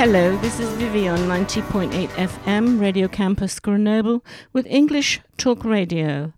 Hello, 0.00 0.34
this 0.38 0.58
is 0.58 0.70
Vivi 0.76 1.06
on 1.08 1.18
90.8 1.18 2.08
FM, 2.08 2.80
Radio 2.80 3.06
Campus 3.06 3.60
Grenoble, 3.60 4.24
with 4.50 4.64
English 4.64 5.20
Talk 5.36 5.62
Radio. 5.62 6.32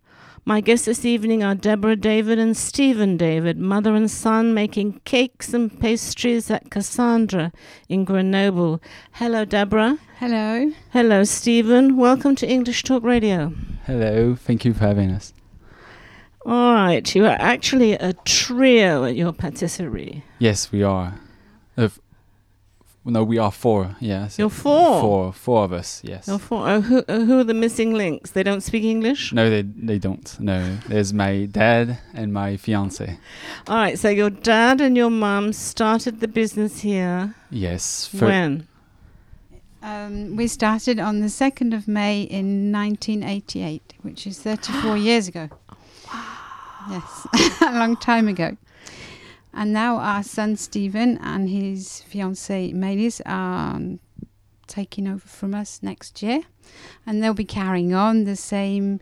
My 0.45 0.61
guests 0.61 0.87
this 0.87 1.05
evening 1.05 1.45
are 1.45 1.55
Deborah 1.55 1.95
David 1.95 2.41
and 2.41 2.57
Stephen 2.57 3.17
David, 3.17 3.59
mother 3.59 3.95
and 3.95 4.11
son, 4.11 4.53
making 4.53 5.01
cakes 5.05 5.55
and 5.55 5.79
pastries 5.79 6.51
at 6.51 6.73
Cassandra 6.73 7.53
in 7.89 8.05
Grenoble. 8.05 8.83
Hello, 9.13 9.45
Deborah. 9.45 9.97
Hello. 10.19 10.73
Hello, 10.91 11.23
Stephen. 11.23 11.97
Welcome 11.97 12.35
to 12.35 12.51
English 12.51 12.83
Talk 12.83 13.05
Radio. 13.05 13.55
Hello, 13.87 14.35
thank 14.35 14.65
you 14.65 14.75
for 14.75 14.81
having 14.81 15.13
us. 15.13 15.33
All 16.45 16.75
right, 16.75 17.15
you 17.15 17.27
are 17.27 17.37
actually 17.39 17.93
a 17.93 18.13
trio 18.25 19.05
at 19.05 19.15
your 19.15 19.33
patisserie. 19.33 20.25
Yes, 20.41 20.73
we 20.73 20.83
are. 20.83 21.21
Uh, 21.77 21.91
f- 23.05 23.13
no, 23.13 23.25
we 23.25 23.39
are 23.39 23.51
four. 23.53 23.97
Yes, 24.01 24.39
You're 24.39 24.51
four. 24.51 25.01
Four, 25.01 25.33
four 25.33 25.65
of 25.65 25.73
us. 25.73 26.01
Yes. 26.05 26.27
You're 26.29 26.39
four. 26.39 26.69
Oh, 26.69 26.81
who, 26.81 26.99
uh, 27.09 27.21
who 27.21 27.39
are 27.41 27.45
the 27.45 27.55
missing 27.55 27.93
links? 27.95 28.31
They 28.31 28.43
don't 28.43 28.61
speak 28.63 28.85
English? 28.85 29.33
No, 29.33 29.51
they 29.51 29.63
they 29.63 29.99
don't. 29.99 30.37
No, 30.41 30.77
there's 30.89 31.13
my 31.13 31.47
dad 31.47 31.99
and 32.15 32.33
my 32.33 32.57
fiance. 32.57 33.19
All 33.69 33.77
right, 33.77 33.99
so 33.99 34.09
your 34.09 34.31
dad 34.31 34.81
and 34.81 34.97
your 34.97 35.11
mum 35.11 35.53
started 35.53 36.21
the 36.21 36.29
business 36.29 36.81
here 36.81 37.35
Yes. 37.51 38.07
fir- 38.07 38.27
when? 38.29 38.67
Um, 39.85 40.37
we 40.37 40.47
started 40.47 41.01
on 41.01 41.19
the 41.21 41.27
2nd 41.27 41.75
of 41.75 41.89
May 41.89 42.23
in 42.23 42.71
1988, 42.71 43.95
which 44.03 44.29
is 44.29 44.39
34 44.39 44.97
years 45.09 45.27
ago. 45.27 45.49
Yes, 46.89 47.27
a 47.63 47.73
long 47.73 47.97
time 47.97 48.29
ago. 48.29 48.57
And 49.55 49.73
now 49.73 49.99
our 49.99 50.23
son 50.23 50.57
Stephen 50.57 51.19
and 51.19 51.49
his 51.49 52.05
fiancée 52.11 52.75
Maëlys 52.75 53.21
are 53.27 53.77
um, 53.77 54.01
taking 54.67 55.07
over 55.07 55.27
from 55.27 55.55
us 55.55 55.81
next 55.83 56.23
year. 56.23 56.43
And 57.07 57.23
they'll 57.23 57.35
be 57.35 57.45
carrying 57.45 57.93
on 57.93 58.25
the 58.25 58.37
same 58.37 59.01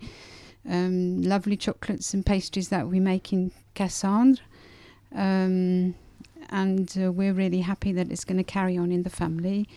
um, 0.68 1.22
lovely 1.22 1.56
chocolates 1.56 2.12
and 2.14 2.26
pastries 2.26 2.68
that 2.68 2.88
we 2.88 3.00
make 3.00 3.32
in 3.32 3.52
Cassandre. 3.74 4.40
Um, 5.14 5.94
and 6.50 6.92
uh, 7.00 7.12
we're 7.12 7.32
really 7.32 7.60
happy 7.60 7.92
that 7.92 8.10
it's 8.10 8.24
going 8.24 8.38
to 8.38 8.44
carry 8.44 8.76
on 8.76 8.90
in 8.90 9.04
the 9.04 9.10
family. 9.10 9.68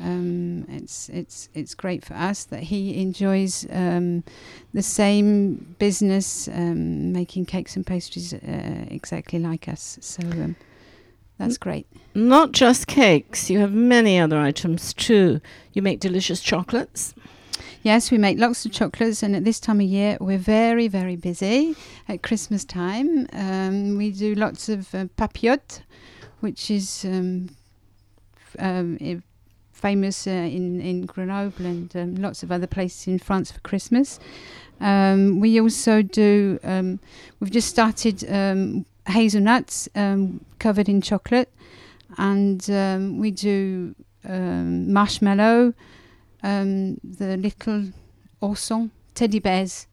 Um, 0.00 0.66
it's 0.68 1.08
it's 1.08 1.48
it's 1.54 1.74
great 1.74 2.04
for 2.04 2.14
us 2.14 2.44
that 2.44 2.64
he 2.64 3.00
enjoys 3.00 3.66
um, 3.70 4.24
the 4.72 4.82
same 4.82 5.76
business, 5.78 6.48
um, 6.48 7.12
making 7.12 7.46
cakes 7.46 7.76
and 7.76 7.86
pastries 7.86 8.34
uh, 8.34 8.86
exactly 8.88 9.38
like 9.38 9.68
us. 9.68 9.98
So 10.00 10.22
um, 10.22 10.56
that's 11.38 11.58
great. 11.58 11.86
Not 12.14 12.52
just 12.52 12.86
cakes, 12.86 13.50
you 13.50 13.60
have 13.60 13.72
many 13.72 14.18
other 14.18 14.38
items 14.38 14.92
too. 14.94 15.40
You 15.72 15.82
make 15.82 16.00
delicious 16.00 16.40
chocolates. 16.40 17.14
Yes, 17.82 18.10
we 18.10 18.16
make 18.16 18.38
lots 18.38 18.64
of 18.64 18.72
chocolates, 18.72 19.22
and 19.22 19.36
at 19.36 19.44
this 19.44 19.60
time 19.60 19.78
of 19.78 19.86
year, 19.86 20.16
we're 20.18 20.38
very, 20.38 20.88
very 20.88 21.16
busy 21.16 21.76
at 22.08 22.22
Christmas 22.22 22.64
time. 22.64 23.28
Um, 23.32 23.98
we 23.98 24.10
do 24.10 24.34
lots 24.34 24.70
of 24.70 24.94
uh, 24.94 25.04
papillotes, 25.18 25.82
which 26.40 26.70
is 26.70 27.04
um, 27.04 27.50
f- 28.36 28.56
um, 28.58 29.22
famous 29.84 30.26
uh, 30.26 30.30
in, 30.30 30.80
in 30.80 31.04
Grenoble 31.04 31.66
and 31.66 31.94
um, 31.94 32.14
lots 32.14 32.42
of 32.42 32.50
other 32.50 32.66
places 32.66 33.06
in 33.06 33.18
France 33.18 33.52
for 33.52 33.60
Christmas. 33.60 34.18
Um, 34.80 35.40
we 35.40 35.60
also 35.60 36.00
do, 36.00 36.58
um, 36.64 37.00
we've 37.38 37.50
just 37.50 37.68
started 37.68 38.24
um, 38.30 38.86
hazelnuts 39.06 39.90
um, 39.94 40.40
covered 40.58 40.88
in 40.88 41.02
chocolate, 41.02 41.52
and 42.16 42.66
we 43.20 43.30
do 43.30 43.94
marshmallow 44.24 45.74
the 46.42 47.36
little 47.36 47.92
ourson 48.40 48.90
teddy 49.14 49.38
bears, 49.38 49.86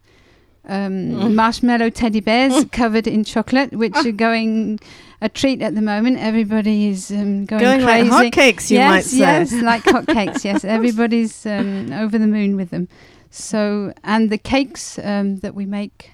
um, 0.68 0.92
Mm. 1.12 1.34
marshmallow 1.36 1.90
teddy 1.90 2.20
bears 2.20 2.66
covered 2.72 3.08
in 3.08 3.24
chocolate, 3.24 3.74
which 3.74 3.96
are 3.96 4.12
going 4.12 4.80
a 5.22 5.30
treat 5.30 5.62
at 5.62 5.76
the 5.76 5.82
moment. 5.82 6.18
Everybody 6.20 6.88
is 6.88 7.12
um, 7.12 7.46
going, 7.46 7.62
Going 7.64 7.82
crazy. 7.84 8.10
like 8.10 8.34
hotcakes, 8.34 8.72
you 8.72 8.80
might 8.80 8.96
yes, 8.98 9.06
say. 9.08 9.18
yes, 9.18 9.52
like 9.54 9.84
hotcakes. 9.84 10.44
yes, 10.44 10.64
everybody's 10.78 11.46
um, 11.46 11.92
over 11.94 12.18
the 12.18 12.28
moon 12.28 12.56
with 12.56 12.70
them. 12.70 12.88
So, 13.30 13.94
and 14.04 14.30
the 14.30 14.38
cakes 14.38 15.00
um, 15.00 15.38
that 15.38 15.56
we 15.56 15.66
make 15.66 16.12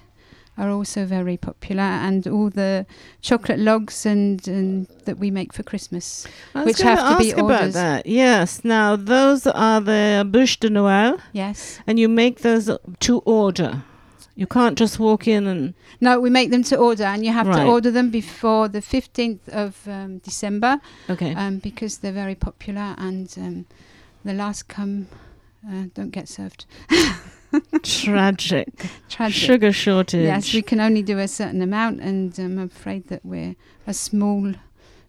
are 0.56 0.70
also 0.70 1.04
very 1.06 1.36
popular, 1.36 1.82
and 1.82 2.26
all 2.26 2.50
the 2.50 2.84
chocolate 3.20 3.60
logs 3.60 4.04
and, 4.04 4.46
and 4.48 4.86
that 5.04 5.18
we 5.18 5.30
make 5.30 5.52
for 5.52 5.62
Christmas. 5.62 6.26
Which 6.52 6.80
have 6.80 6.98
to 6.98 7.22
be 7.22 7.28
ask 7.30 7.38
about 7.38 7.60
orders. 7.60 7.74
that. 7.74 8.06
Yes. 8.06 8.64
Now 8.64 8.96
those 8.96 9.46
are 9.46 9.80
the 9.80 10.26
bûche 10.28 10.58
de 10.58 10.68
Noël, 10.70 11.20
Yes. 11.32 11.78
and 11.86 11.98
you 11.98 12.08
make 12.08 12.40
those 12.40 12.70
to 13.00 13.18
order. 13.20 13.84
You 14.38 14.46
can't 14.46 14.78
just 14.78 15.00
walk 15.00 15.26
in 15.26 15.48
and 15.48 15.74
No, 16.00 16.20
we 16.20 16.30
make 16.30 16.52
them 16.52 16.62
to 16.64 16.76
order, 16.76 17.02
and 17.02 17.24
you 17.24 17.32
have 17.32 17.48
Right. 17.48 17.64
to 17.64 17.68
order 17.68 17.90
them 17.90 18.08
before 18.10 18.68
the 18.68 18.80
15th 18.80 19.48
of 19.48 19.88
um, 19.88 20.18
December 20.18 20.80
okay. 21.10 21.34
um, 21.34 21.58
because 21.58 21.98
they're 21.98 22.12
very 22.12 22.36
popular, 22.36 22.94
and 22.98 23.34
um, 23.36 23.66
the 24.24 24.32
last 24.32 24.68
come 24.68 25.08
uh, 25.68 25.86
don't 25.92 26.10
get 26.10 26.28
served. 26.28 26.66
Tragic. 27.82 28.68
Tragic. 29.08 29.34
Sugar 29.34 29.72
shortage. 29.72 30.22
Yes, 30.22 30.54
we 30.54 30.62
can 30.62 30.78
only 30.78 31.02
do 31.02 31.18
a 31.18 31.26
certain 31.26 31.60
amount, 31.60 32.00
and 32.00 32.38
I'm 32.38 32.60
afraid 32.60 33.08
that 33.08 33.24
we're 33.24 33.56
a 33.88 33.92
small 33.94 34.54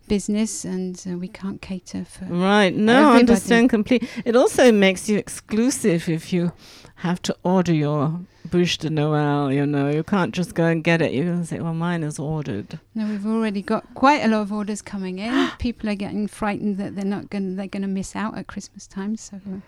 business 0.10 0.66
and 0.66 1.02
uh, 1.10 1.18
we 1.18 1.28
can't 1.30 1.62
cater 1.62 2.04
for. 2.04 2.26
Right. 2.26 2.76
No, 2.76 3.12
I 3.12 3.20
understand 3.20 3.70
completely. 3.70 4.10
It 4.26 4.36
also 4.36 4.72
makes 4.72 5.08
you 5.08 5.18
exclusive 5.18 6.10
if 6.10 6.34
you 6.34 6.52
have 6.96 7.22
to 7.22 7.34
order 7.44 7.74
your 7.74 8.20
bûche 8.50 8.78
de 8.80 8.90
Noël. 8.90 9.54
You 9.56 9.66
know, 9.66 9.90
you 9.90 10.04
can't 10.04 10.34
just 10.34 10.54
go 10.56 10.66
and 10.66 10.84
get 10.84 11.02
it. 11.02 11.14
You 11.14 11.24
can 11.24 11.46
say, 11.46 11.60
"Well, 11.60 11.74
mine 11.74 12.04
is 12.04 12.20
ordered." 12.20 12.80
No, 12.96 13.08
we've 13.08 13.26
already 13.26 13.62
got 13.62 13.84
quite 13.94 14.22
a 14.26 14.28
lot 14.28 14.42
of 14.42 14.52
orders 14.52 14.82
coming 14.82 15.20
in. 15.20 15.32
People 15.60 15.90
are 15.90 15.96
getting 16.06 16.28
frightened 16.28 16.78
that 16.78 16.96
they're 16.96 17.06
not 17.18 17.30
going. 17.30 17.56
They're 17.56 17.68
going 17.76 17.88
to 17.90 17.94
miss 18.00 18.16
out 18.16 18.38
at 18.38 18.48
Christmas 18.48 18.88
time. 18.88 19.16
So, 19.18 19.38
uh, 19.38 19.60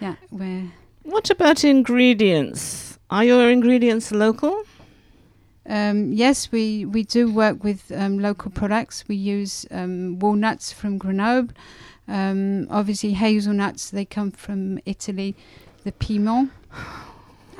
yeah, 0.00 0.14
we're 0.30 0.70
What 1.02 1.30
about 1.30 1.64
ingredients? 1.64 2.98
Are 3.10 3.24
your 3.24 3.50
ingredients 3.50 4.12
local? 4.12 4.64
Um, 5.68 6.12
yes, 6.14 6.50
we, 6.50 6.86
we 6.86 7.02
do 7.02 7.30
work 7.30 7.62
with 7.62 7.92
um, 7.94 8.18
local 8.18 8.50
products. 8.50 9.04
We 9.06 9.16
use 9.16 9.66
um, 9.70 10.18
walnuts 10.18 10.72
from 10.72 10.96
Grenoble. 10.96 11.54
Um, 12.08 12.66
obviously, 12.70 13.12
hazelnuts, 13.12 13.90
they 13.90 14.06
come 14.06 14.30
from 14.30 14.78
Italy, 14.86 15.36
the 15.84 15.92
Piedmont. 15.92 16.50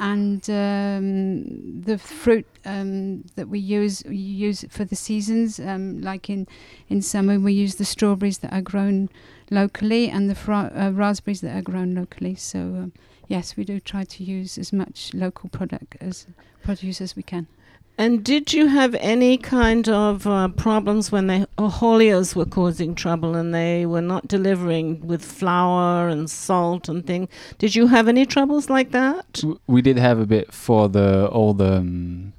And 0.01 0.49
um, 0.49 1.83
the 1.83 1.99
fruit 1.99 2.47
um, 2.65 3.25
that 3.35 3.49
we 3.49 3.59
use, 3.59 4.05
we 4.07 4.17
use 4.17 4.65
for 4.71 4.85
the 4.85 4.97
seasons. 4.97 5.59
Like 5.59 6.31
in, 6.31 6.47
in 6.89 7.03
summer, 7.03 7.39
we 7.39 7.53
use 7.53 7.75
the 7.75 7.85
strawberries 7.85 8.39
that 8.39 8.53
are 8.53 8.63
grown 8.63 9.11
locally 9.51 10.09
and 10.09 10.31
the 10.31 10.35
fra- 10.37 10.73
uh, 10.75 10.93
raspberries 10.93 11.41
that 11.41 11.55
are 11.55 11.63
grown 11.63 11.95
locally. 11.95 12.37
So, 12.37 12.91
yes, 13.27 13.57
we 13.57 13.65
do 13.65 13.81
try 13.81 14.05
to 14.05 14.25
use 14.25 14.57
as 14.57 14.73
much 14.73 15.13
local 15.15 15.51
product 15.51 15.97
as 16.01 16.27
produce 16.63 17.01
as 17.01 17.17
we 17.17 17.25
can. 17.25 17.49
And 17.98 18.22
did 18.25 18.53
you 18.53 18.69
have 18.69 18.94
any 19.00 19.36
kind 19.36 19.88
of 19.88 20.25
uh, 20.25 20.48
problems 20.48 21.10
when 21.10 21.26
the 21.26 21.48
hauliers 21.59 22.36
were 22.36 22.47
causing 22.47 22.94
trouble 22.94 23.34
and 23.34 23.53
they 23.53 23.86
were 23.86 24.00
not 24.00 24.28
delivering 24.28 25.04
with 25.04 25.25
flour 25.25 26.09
and 26.09 26.31
salt 26.31 26.88
and 26.88 27.04
things? 27.04 27.28
Did 27.59 27.75
you 27.75 27.88
have 27.88 28.06
any 28.06 28.25
troubles 28.25 28.70
like 28.70 28.92
that? 28.92 29.32
W- 29.32 29.59
we 29.66 29.82
did 29.82 29.98
have 29.98 30.20
a 30.20 30.26
bit 30.26 30.54
for 30.54 30.88
the 30.88 31.26
all 31.26 31.54
the 31.54 31.78
um, 31.78 32.32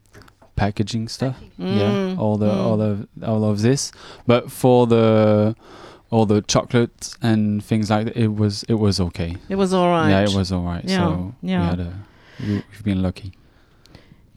packaging 0.56 1.10
stuff. 1.10 1.38
Yeah, 1.58 1.92
Mm, 1.92 2.18
all 2.20 2.38
the 2.38 2.50
mm. 2.50 2.66
all 2.66 2.82
of 2.82 3.08
all 3.22 3.44
of 3.44 3.62
this, 3.62 3.92
but 4.26 4.50
for 4.52 4.88
the 4.88 5.56
all 6.10 6.26
the 6.26 6.42
chocolates 6.42 7.18
and 7.22 7.64
things 7.64 7.90
like 7.90 8.06
that, 8.06 8.18
it 8.18 8.34
was 8.34 8.64
it 8.64 8.76
was 8.76 9.00
okay. 9.00 9.36
It 9.50 9.56
was 9.56 9.74
all 9.74 9.90
right. 9.90 10.10
Yeah, 10.10 10.22
it 10.22 10.34
was 10.34 10.52
all 10.52 10.64
right. 10.64 10.86
Yeah. 10.86 10.98
So 10.98 11.36
yeah. 11.42 11.60
we 11.62 11.66
had 11.68 11.80
a 11.80 11.94
we, 12.40 12.64
have 12.72 12.84
been 12.84 13.02
lucky. 13.02 13.34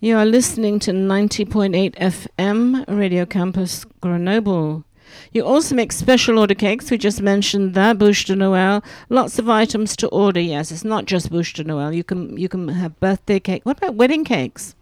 You 0.04 0.16
are 0.18 0.26
listening 0.26 0.80
to 0.80 0.90
90.8 0.90 1.94
FM, 1.94 2.84
Radio 2.88 3.24
Campus 3.24 3.84
Grenoble. 4.00 4.82
You 5.30 5.44
also 5.44 5.76
make 5.76 5.92
special 5.92 6.40
order 6.40 6.56
cakes. 6.56 6.90
We 6.90 6.98
just 6.98 7.22
mentioned 7.22 7.74
that 7.74 7.98
bûche 7.98 8.26
de 8.26 8.34
Noël. 8.34 8.82
Lots 9.10 9.38
of 9.38 9.48
items 9.48 9.94
to 9.98 10.08
order. 10.08 10.40
Yes, 10.40 10.72
it's 10.72 10.82
not 10.82 11.04
just 11.04 11.30
bûche 11.30 11.54
de 11.54 11.62
Noël. 11.62 11.94
You 11.94 12.02
can 12.02 12.36
you 12.36 12.48
can 12.48 12.66
have 12.66 12.98
birthday 12.98 13.38
cake. 13.38 13.64
What 13.64 13.78
about 13.78 13.94
wedding 13.94 14.24
cakes? 14.24 14.74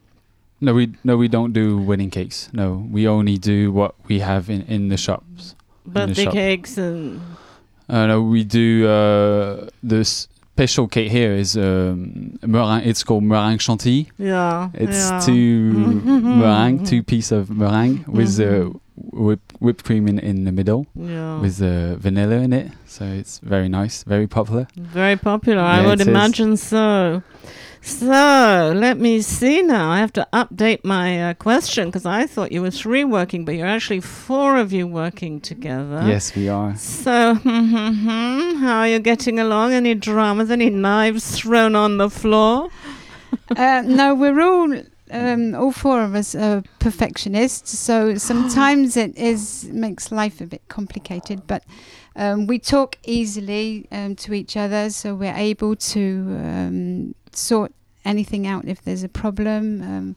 No, 0.58 0.72
we 0.72 0.94
no 1.04 1.18
we 1.18 1.28
don't 1.28 1.52
do 1.52 1.76
wedding 1.76 2.08
cakes. 2.08 2.48
No, 2.54 2.88
we 2.90 3.06
only 3.06 3.36
do 3.36 3.70
what 3.70 3.94
we 4.08 4.20
have 4.20 4.48
in 4.48 4.62
in 4.62 4.88
the 4.88 4.96
shops. 4.96 5.54
Birthday 5.84 6.24
shop. 6.24 6.32
cakes 6.32 6.78
and 6.78 7.20
Uh, 7.90 8.06
no, 8.06 8.22
we 8.22 8.42
do 8.42 8.88
uh, 8.88 9.68
the 9.82 10.02
special 10.60 10.86
cake 10.88 11.10
here 11.10 11.32
is 11.32 11.56
um, 11.56 12.38
meringue. 12.42 12.82
It's 12.84 13.02
called 13.02 13.24
meringue 13.24 13.58
chantilly. 13.58 14.10
yeah. 14.18 14.68
It's 14.74 15.10
yeah. 15.10 15.20
two 15.24 15.72
meringue, 16.42 16.84
two 16.84 17.02
piece 17.02 17.32
of 17.32 17.48
meringue 17.48 18.04
with 18.06 18.38
uh, 18.38 18.68
whip, 18.96 19.40
whipped 19.60 19.84
cream 19.86 20.06
in, 20.06 20.18
in 20.18 20.44
the 20.44 20.52
middle 20.52 20.86
Yeah. 20.94 21.40
with 21.40 21.56
the 21.58 21.96
vanilla 21.98 22.36
in 22.46 22.52
it. 22.52 22.72
So 22.86 23.06
it's 23.06 23.38
very 23.38 23.70
nice, 23.70 24.04
very 24.04 24.26
popular. 24.26 24.66
Very 24.76 25.16
popular, 25.16 25.62
I 25.62 25.86
would 25.86 26.02
is. 26.02 26.06
imagine 26.06 26.58
so. 26.58 27.22
So 27.82 28.72
let 28.76 28.98
me 28.98 29.22
see 29.22 29.62
now. 29.62 29.90
I 29.90 29.98
have 29.98 30.12
to 30.14 30.28
update 30.32 30.84
my 30.84 31.30
uh, 31.30 31.34
question 31.34 31.88
because 31.88 32.04
I 32.04 32.26
thought 32.26 32.52
you 32.52 32.62
were 32.62 32.70
three 32.70 33.04
working, 33.04 33.44
but 33.44 33.54
you're 33.54 33.66
actually 33.66 34.00
four 34.00 34.56
of 34.58 34.72
you 34.72 34.86
working 34.86 35.40
together. 35.40 36.02
Yes, 36.06 36.34
we 36.34 36.48
are. 36.48 36.76
So, 36.76 37.34
how 37.44 38.78
are 38.80 38.88
you 38.88 38.98
getting 38.98 39.38
along? 39.38 39.72
Any 39.72 39.94
dramas? 39.94 40.50
Any 40.50 40.70
knives 40.70 41.38
thrown 41.38 41.74
on 41.74 41.96
the 41.96 42.10
floor? 42.10 42.68
uh, 43.56 43.82
no, 43.84 44.14
we're 44.14 44.40
all 44.40 44.82
um, 45.10 45.54
all 45.54 45.72
four 45.72 46.02
of 46.02 46.14
us 46.14 46.34
are 46.34 46.62
perfectionists, 46.78 47.78
so 47.78 48.14
sometimes 48.16 48.96
it 48.96 49.16
is 49.16 49.64
makes 49.72 50.12
life 50.12 50.40
a 50.40 50.46
bit 50.46 50.62
complicated. 50.68 51.46
But 51.46 51.64
um, 52.16 52.46
we 52.46 52.58
talk 52.58 52.96
easily 53.04 53.86
um, 53.90 54.16
to 54.16 54.34
each 54.34 54.56
other, 54.56 54.90
so 54.90 55.14
we're 55.14 55.34
able 55.34 55.76
to 55.76 56.36
um, 56.40 57.14
sort 57.36 57.72
anything 58.04 58.46
out 58.46 58.64
if 58.66 58.82
there's 58.82 59.02
a 59.02 59.08
problem. 59.08 59.82
Um, 59.82 60.16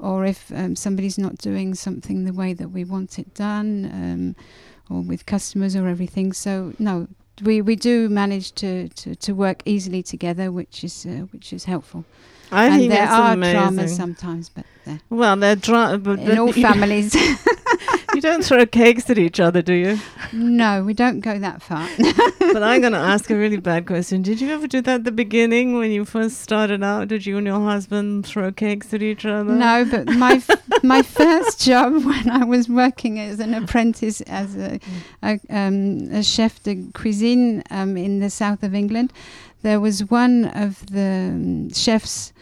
or 0.00 0.24
if 0.24 0.52
um, 0.54 0.76
somebody's 0.76 1.18
not 1.18 1.38
doing 1.38 1.74
something 1.74 2.24
the 2.24 2.32
way 2.32 2.52
that 2.54 2.68
we 2.70 2.84
want 2.84 3.18
it 3.18 3.34
done, 3.34 3.90
um, 3.92 4.36
or 4.96 5.02
with 5.02 5.26
customers 5.26 5.74
or 5.74 5.88
everything. 5.88 6.32
So 6.32 6.72
no, 6.78 7.08
we, 7.42 7.60
we 7.62 7.74
do 7.74 8.08
manage 8.08 8.52
to, 8.52 8.88
to, 8.90 9.16
to 9.16 9.32
work 9.32 9.62
easily 9.64 10.02
together, 10.04 10.52
which 10.52 10.84
is 10.84 11.04
uh, 11.04 11.26
which 11.32 11.52
is 11.52 11.64
helpful 11.64 12.04
I 12.52 12.66
and 12.66 12.74
think 12.76 12.92
there 12.92 13.08
are 13.08 13.32
amazing. 13.32 13.54
dramas 13.60 13.96
sometimes, 13.96 14.50
but 14.50 14.64
Well, 15.10 15.36
they're 15.36 15.56
dra- 15.56 15.98
but 15.98 16.20
in 16.20 16.38
all 16.38 16.52
families. 16.68 17.12
you 18.18 18.22
don't 18.22 18.44
throw 18.44 18.66
cakes 18.66 19.08
at 19.10 19.16
each 19.16 19.38
other, 19.38 19.62
do 19.62 19.72
you? 19.72 19.96
no, 20.32 20.82
we 20.82 20.92
don't 20.92 21.20
go 21.20 21.38
that 21.38 21.62
far. 21.62 21.88
but 22.40 22.64
I'm 22.64 22.80
going 22.80 22.92
to 22.92 22.98
ask 22.98 23.30
a 23.30 23.36
really 23.44 23.58
bad 23.58 23.86
question. 23.86 24.22
Did 24.22 24.40
you 24.40 24.50
ever 24.50 24.66
do 24.66 24.80
that 24.80 24.92
at 24.92 25.04
the 25.04 25.12
beginning 25.12 25.78
when 25.78 25.92
you 25.92 26.04
first 26.04 26.40
started 26.40 26.82
out? 26.82 27.06
Did 27.06 27.26
you 27.26 27.38
and 27.38 27.46
your 27.46 27.60
husband 27.60 28.26
throw 28.26 28.50
cakes 28.50 28.92
at 28.92 29.04
each 29.04 29.24
other? 29.24 29.52
no, 29.52 29.84
but 29.88 30.08
my 30.08 30.32
f- 30.48 30.82
my 30.82 31.00
first 31.00 31.60
job 31.60 32.04
when 32.04 32.28
I 32.28 32.44
was 32.44 32.68
working 32.68 33.20
as 33.20 33.38
an 33.38 33.54
apprentice 33.54 34.20
as 34.22 34.56
a 34.56 34.80
a, 35.22 35.38
um, 35.48 36.12
a 36.12 36.24
chef 36.24 36.60
de 36.64 36.90
cuisine 36.94 37.62
um, 37.70 37.96
in 37.96 38.18
the 38.18 38.30
south 38.30 38.64
of 38.64 38.74
England, 38.74 39.12
there 39.62 39.78
was 39.78 40.10
one 40.10 40.46
of 40.46 40.84
the 40.86 41.30
um, 41.30 41.72
chefs 41.72 42.32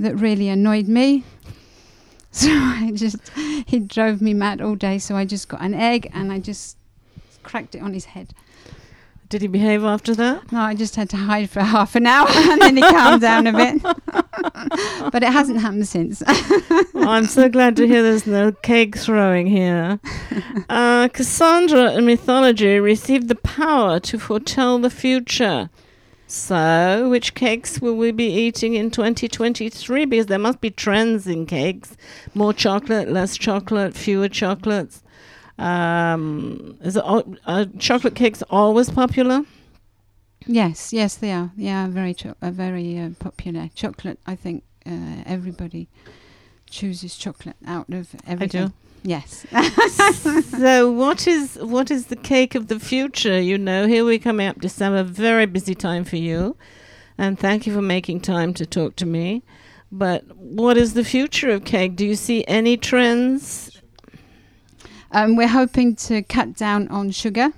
that 0.00 0.16
really 0.16 0.48
annoyed 0.48 0.88
me. 0.88 1.22
So 2.32 2.48
I 2.48 2.92
just 2.94 3.16
he 3.66 3.80
drove 3.80 4.22
me 4.22 4.34
mad 4.34 4.60
all 4.60 4.76
day. 4.76 4.98
So 4.98 5.16
I 5.16 5.24
just 5.24 5.48
got 5.48 5.60
an 5.62 5.74
egg 5.74 6.10
and 6.14 6.32
I 6.32 6.38
just 6.38 6.76
cracked 7.42 7.74
it 7.74 7.82
on 7.82 7.92
his 7.92 8.04
head. 8.04 8.34
Did 9.28 9.42
he 9.42 9.48
behave 9.48 9.84
after 9.84 10.12
that? 10.16 10.50
No, 10.50 10.60
I 10.60 10.74
just 10.74 10.96
had 10.96 11.08
to 11.10 11.16
hide 11.16 11.50
for 11.50 11.60
half 11.76 11.94
an 11.94 12.06
hour 12.06 12.28
and 12.34 12.60
then 12.60 12.76
he 12.76 12.82
calmed 12.82 13.20
down 13.20 13.46
a 13.46 13.52
bit. 13.52 13.82
but 15.12 15.22
it 15.22 15.32
hasn't 15.32 15.60
happened 15.60 15.86
since. 15.86 16.22
Oh, 16.26 16.84
I'm 17.08 17.26
so 17.26 17.48
glad 17.48 17.76
to 17.76 17.86
hear 17.86 18.02
there's 18.02 18.26
no 18.26 18.50
cake 18.52 18.96
throwing 18.96 19.46
here. 19.46 20.00
Uh, 20.68 21.08
Cassandra 21.08 21.92
in 21.92 22.06
mythology 22.06 22.78
received 22.80 23.28
the 23.28 23.36
power 23.36 24.00
to 24.00 24.18
foretell 24.18 24.78
the 24.78 24.90
future. 24.90 25.70
So, 26.30 27.08
which 27.08 27.34
cakes 27.34 27.80
will 27.80 27.96
we 27.96 28.12
be 28.12 28.26
eating 28.32 28.74
in 28.74 28.92
2023? 28.92 30.04
Because 30.04 30.26
there 30.26 30.38
must 30.38 30.60
be 30.60 30.70
trends 30.70 31.26
in 31.26 31.44
cakes 31.44 31.96
more 32.34 32.52
chocolate, 32.52 33.10
less 33.10 33.36
chocolate, 33.36 33.96
fewer 33.96 34.28
chocolates. 34.28 35.02
Um, 35.58 36.78
is 36.82 36.94
it 36.96 37.02
all, 37.02 37.24
chocolate 37.80 38.14
cakes 38.14 38.44
always 38.48 38.90
popular? 38.90 39.42
yes, 40.46 40.92
yes, 40.92 41.16
they 41.16 41.32
are. 41.32 41.50
They 41.56 41.68
are 41.68 41.88
very, 41.88 42.14
cho- 42.14 42.36
uh, 42.40 42.52
very 42.52 42.96
uh, 42.96 43.10
popular. 43.18 43.68
Chocolate, 43.74 44.20
I 44.24 44.36
think 44.36 44.62
uh, 44.86 45.24
everybody 45.26 45.88
chooses 46.68 47.16
chocolate 47.16 47.56
out 47.66 47.88
of 47.92 48.14
everything. 48.24 48.72
Yes. 49.02 49.46
so 50.58 50.90
what 50.90 51.26
is 51.26 51.58
what 51.60 51.90
is 51.90 52.06
the 52.06 52.16
cake 52.16 52.54
of 52.54 52.68
the 52.68 52.78
future? 52.78 53.40
You 53.40 53.56
know, 53.56 53.86
here 53.86 54.04
we're 54.04 54.18
coming 54.18 54.46
up 54.46 54.60
December, 54.60 55.02
very 55.02 55.46
busy 55.46 55.74
time 55.74 56.04
for 56.04 56.16
you, 56.16 56.56
and 57.16 57.38
thank 57.38 57.66
you 57.66 57.72
for 57.72 57.82
making 57.82 58.20
time 58.20 58.52
to 58.54 58.66
talk 58.66 58.96
to 58.96 59.06
me. 59.06 59.42
But 59.90 60.24
what 60.36 60.76
is 60.76 60.94
the 60.94 61.04
future 61.04 61.50
of 61.50 61.64
cake? 61.64 61.96
Do 61.96 62.06
you 62.06 62.14
see 62.14 62.44
any 62.46 62.76
trends? 62.76 63.80
Um, 65.12 65.34
we're 65.34 65.48
hoping 65.48 65.96
to 65.96 66.22
cut 66.22 66.54
down 66.54 66.86
on 66.88 67.10
sugar 67.10 67.52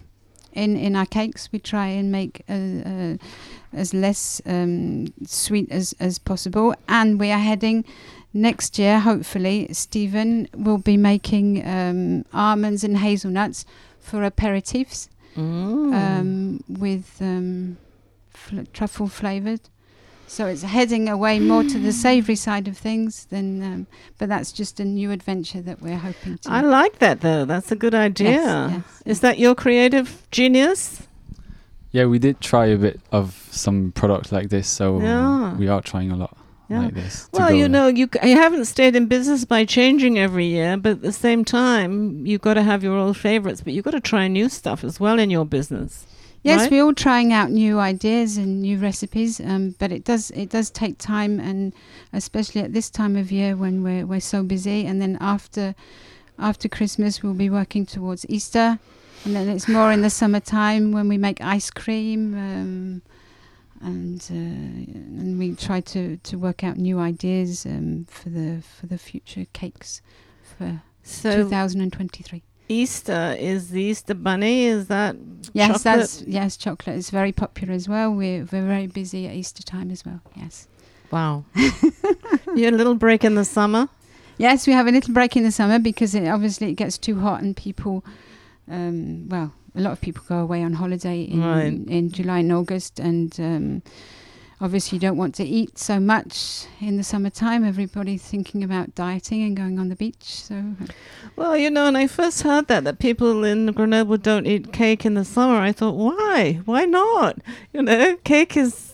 in, 0.53 0.77
in 0.77 0.97
our 0.97 1.05
cakes. 1.05 1.51
We 1.53 1.59
try 1.59 1.89
and 1.89 2.11
make 2.11 2.43
uh, 2.49 2.53
uh, 2.53 3.17
as 3.75 3.93
less 3.93 4.41
um, 4.47 5.13
sweet 5.27 5.71
as, 5.71 5.95
as 6.01 6.19
possible. 6.19 6.75
And 6.89 7.21
we 7.21 7.31
are 7.31 7.39
heading 7.39 7.85
next 8.33 8.79
year, 8.79 9.01
hopefully, 9.01 9.69
Stephen 9.73 10.49
will 10.55 10.79
be 10.79 10.97
making 10.97 11.67
um, 11.67 12.25
almonds 12.33 12.85
and 12.85 12.99
hazelnuts 12.99 13.65
for 14.01 14.21
aperitifs 14.29 15.09
Mm. 15.37 15.95
um, 15.95 16.65
with 16.69 17.17
um, 17.23 17.79
fl- 18.31 18.65
truffle 18.75 19.09
flavoured. 19.09 19.61
So 20.27 20.47
it's 20.47 20.63
heading 20.63 21.09
away 21.09 21.41
more 21.41 21.63
to 21.65 21.79
the 21.79 21.93
savoury 22.05 22.37
side 22.37 22.69
of 22.69 22.77
things 22.77 23.25
than, 23.31 23.63
um, 23.63 23.87
but 24.19 24.29
that's 24.29 24.53
just 24.53 24.79
a 24.79 24.85
new 24.85 25.11
adventure 25.11 25.63
that 25.63 25.81
we're 25.81 25.97
hoping 25.97 26.37
to. 26.39 26.51
I 26.51 26.61
like 26.61 26.99
that 26.99 27.23
though. 27.23 27.47
That's 27.47 27.73
a 27.73 27.77
good 27.77 27.95
idea. 27.95 28.31
Yes, 28.31 28.71
yes, 28.73 29.03
Is 29.07 29.21
that 29.21 29.39
your 29.39 29.55
creative 29.55 30.23
genius? 30.31 31.03
Yeah, 31.93 32.05
we 32.07 32.19
did 32.19 32.41
try 32.41 32.67
a 32.67 32.77
bit 32.77 33.01
of 33.11 33.49
some 33.51 33.93
product 33.93 34.33
like 34.33 34.51
this, 34.51 34.69
so 34.69 35.01
Yeah. 35.01 35.55
we 35.57 35.67
are 35.69 35.81
trying 35.81 36.11
a 36.11 36.17
lot 36.17 36.37
Yeah. 36.73 36.81
like 36.81 36.95
this. 36.95 37.29
Well, 37.33 37.53
you 37.53 37.69
know, 37.69 37.87
you, 37.87 38.09
c- 38.13 38.31
you 38.31 38.37
haven't 38.37 38.65
stayed 38.65 38.97
in 38.97 39.07
business 39.07 39.45
by 39.45 39.65
changing 39.65 40.19
every 40.19 40.47
year, 40.47 40.77
but 40.77 40.93
at 40.93 41.03
the 41.03 41.13
same 41.13 41.45
time, 41.45 42.27
you've 42.27 42.41
got 42.41 42.55
to 42.55 42.63
have 42.63 42.83
your 42.83 42.97
old 42.97 43.17
favorites, 43.17 43.61
but 43.61 43.73
you've 43.73 43.85
got 43.85 43.93
to 43.93 44.01
try 44.01 44.29
new 44.29 44.49
stuff 44.49 44.83
as 44.85 44.99
well 44.99 45.19
in 45.19 45.31
your 45.31 45.45
business. 45.45 46.07
Yes, 46.45 46.63
right? 46.63 46.71
we're 46.73 46.83
all 46.85 46.95
trying 46.95 47.33
out 47.33 47.51
new 47.53 47.79
ideas 47.79 48.37
and 48.37 48.63
new 48.63 48.79
recipes, 48.79 49.39
um, 49.39 49.77
but 49.79 49.93
it 49.93 50.03
does 50.05 50.33
it 50.33 50.49
does 50.51 50.71
take 50.71 50.99
time, 50.99 51.39
and 51.39 51.73
especially 52.13 52.61
at 52.63 52.73
this 52.73 52.91
time 52.91 53.17
of 53.17 53.31
year 53.31 53.55
when 53.55 53.85
we're 53.85 54.05
we're 54.05 54.21
so 54.21 54.43
busy. 54.43 54.85
And 54.85 55.01
then 55.01 55.17
after 55.21 55.77
after 56.41 56.69
Christmas, 56.69 57.23
we'll 57.23 57.35
be 57.35 57.49
working 57.49 57.87
towards 57.87 58.27
Easter, 58.29 58.81
and 59.25 59.37
then 59.37 59.49
it's 59.49 59.69
more 59.69 59.93
in 59.93 60.03
the 60.03 60.11
summertime 60.11 60.91
when 60.91 61.07
we 61.07 61.17
make 61.17 61.41
ice 61.41 61.71
cream, 61.71 62.35
um, 62.35 63.03
and 63.83 64.21
uh, 64.31 64.35
and 64.35 65.39
we 65.39 65.55
try 65.55 65.81
to, 65.81 66.17
to 66.19 66.39
work 66.39 66.63
out 66.65 66.77
new 66.77 66.99
ideas 66.99 67.67
um, 67.67 68.07
for 68.09 68.29
the 68.31 68.63
for 68.63 68.87
the 68.87 68.99
future 68.99 69.47
cakes 69.53 70.01
for 70.43 70.83
So 71.03 71.43
2023. 71.45 72.43
Easter 72.69 73.37
is 73.39 73.71
the 73.71 73.83
Easter 73.83 74.15
bunny. 74.15 74.65
Is 74.67 74.87
that 74.89 75.17
Yes, 75.53 75.83
chocolate? 75.83 75.83
that's 75.83 76.23
yes, 76.23 76.57
chocolate 76.57 76.97
is 76.97 77.11
very 77.11 77.33
popular 77.33 77.75
as 77.75 77.89
well. 77.89 78.13
We're 78.13 78.45
we're 78.51 78.67
very 78.67 78.87
busy 78.87 79.27
at 79.27 79.35
Easter 79.35 79.63
time 79.63 79.91
as 79.91 80.05
well. 80.05 80.21
Yes. 80.37 80.69
wow? 81.11 81.45
you 81.55 82.65
had 82.65 82.75
a 82.75 82.77
little 82.77 82.95
break 82.95 83.25
in 83.25 83.35
the 83.35 83.45
summer. 83.45 83.89
Yes, 84.39 84.67
we 84.67 84.73
have 84.73 84.87
a 84.87 84.91
little 84.91 85.13
break 85.13 85.37
in 85.37 85.43
the 85.43 85.53
summer 85.53 85.79
because 85.79 86.15
it, 86.15 86.27
obviously 86.27 86.71
it 86.71 86.75
gets 86.75 86.97
too 86.99 87.21
hot 87.21 87.43
and 87.43 87.55
people, 87.57 88.03
um, 88.69 89.29
well, 89.29 89.53
a 89.75 89.81
lot 89.81 89.93
of 89.93 90.01
people 90.01 90.23
go 90.29 90.39
away 90.39 90.63
on 90.63 90.75
holiday 90.75 91.23
in 91.23 91.41
Right. 91.43 91.73
in 91.89 92.11
July 92.11 92.41
and 92.41 92.53
August, 92.53 93.01
and 93.01 93.35
um, 93.41 93.83
obviously 94.61 94.97
you 94.97 95.01
don't 95.01 95.17
want 95.17 95.35
to 95.37 95.45
eat 95.45 95.79
so 95.79 95.99
much 95.99 96.67
in 96.81 96.97
the 96.97 97.03
summertime. 97.03 97.65
Everybody's 97.65 98.23
thinking 98.23 98.63
about 98.63 98.95
dieting 98.95 99.43
and 99.43 99.57
going 99.57 99.79
on 99.79 99.89
the 99.89 99.97
beach. 99.97 100.25
So 100.49 100.63
Well, 101.37 101.57
you 101.57 101.71
know, 101.71 101.85
when 101.85 101.97
I 101.97 102.07
first 102.07 102.43
heard 102.43 102.69
that 102.69 102.85
that 102.85 102.99
people 102.99 103.45
in 103.45 103.73
Grenoble 103.73 104.19
don't 104.19 104.47
eat 104.47 104.73
cake 104.73 105.05
in 105.07 105.15
the 105.15 105.25
summer, 105.25 105.57
I 105.57 105.73
thought, 105.73 105.97
why? 105.97 106.61
Why 106.65 106.85
not? 106.85 107.39
You 107.73 107.83
know, 107.83 108.17
cake 108.25 108.57
is. 108.57 108.91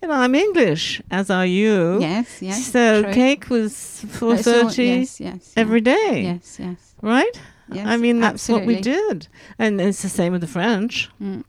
You 0.00 0.06
know, 0.08 0.14
I'm 0.14 0.34
English, 0.36 1.02
as 1.10 1.30
are 1.30 1.46
you. 1.46 1.98
yes, 2.00 2.40
yes. 2.40 2.66
so 2.70 3.02
true. 3.02 3.12
cake 3.12 3.50
was 3.50 4.04
four 4.08 4.36
thirty 4.36 4.84
Yes, 4.86 5.18
yes. 5.20 5.52
every 5.56 5.80
day, 5.80 6.22
Yes, 6.22 6.58
yes, 6.60 6.94
right? 7.02 7.40
Yes. 7.72 7.86
I 7.86 7.96
mean, 7.96 8.20
that's 8.20 8.48
what 8.48 8.64
we 8.66 8.80
did, 8.80 9.28
and 9.58 9.80
it's 9.80 10.02
the 10.02 10.08
same 10.08 10.32
with 10.32 10.40
the 10.40 10.46
French. 10.46 11.08
Mm. 11.22 11.44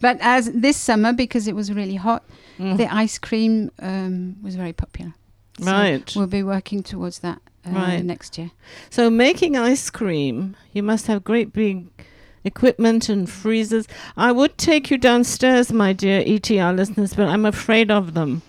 But 0.00 0.18
as 0.20 0.50
this 0.52 0.76
summer, 0.76 1.12
because 1.12 1.46
it 1.46 1.54
was 1.54 1.72
really 1.72 1.96
hot, 1.96 2.24
Mm. 2.58 2.76
the 2.78 2.92
ice 2.92 3.18
cream 3.18 3.70
um, 3.80 4.36
was 4.42 4.56
very 4.56 4.72
popular. 4.72 5.12
So 5.60 5.70
right. 5.70 6.12
We'll 6.16 6.26
be 6.26 6.42
working 6.42 6.82
towards 6.82 7.18
that 7.20 7.38
uh, 7.66 7.70
Right. 7.70 8.02
next 8.04 8.38
year. 8.38 8.50
So 8.90 9.10
making 9.10 9.56
ice 9.56 9.90
cream, 9.90 10.56
you 10.72 10.82
must 10.82 11.06
have 11.06 11.22
great 11.22 11.52
big 11.52 11.86
equipment 12.44 13.08
and 13.08 13.28
freezers. 13.28 13.86
I 14.16 14.32
would 14.32 14.56
take 14.56 14.90
you 14.90 14.96
downstairs, 14.98 15.72
my 15.72 15.92
dear 15.92 16.22
ETR 16.24 16.74
listeners, 16.74 17.12
but 17.14 17.28
I'm 17.28 17.44
afraid 17.44 17.90
of 17.90 18.14
them. 18.14 18.40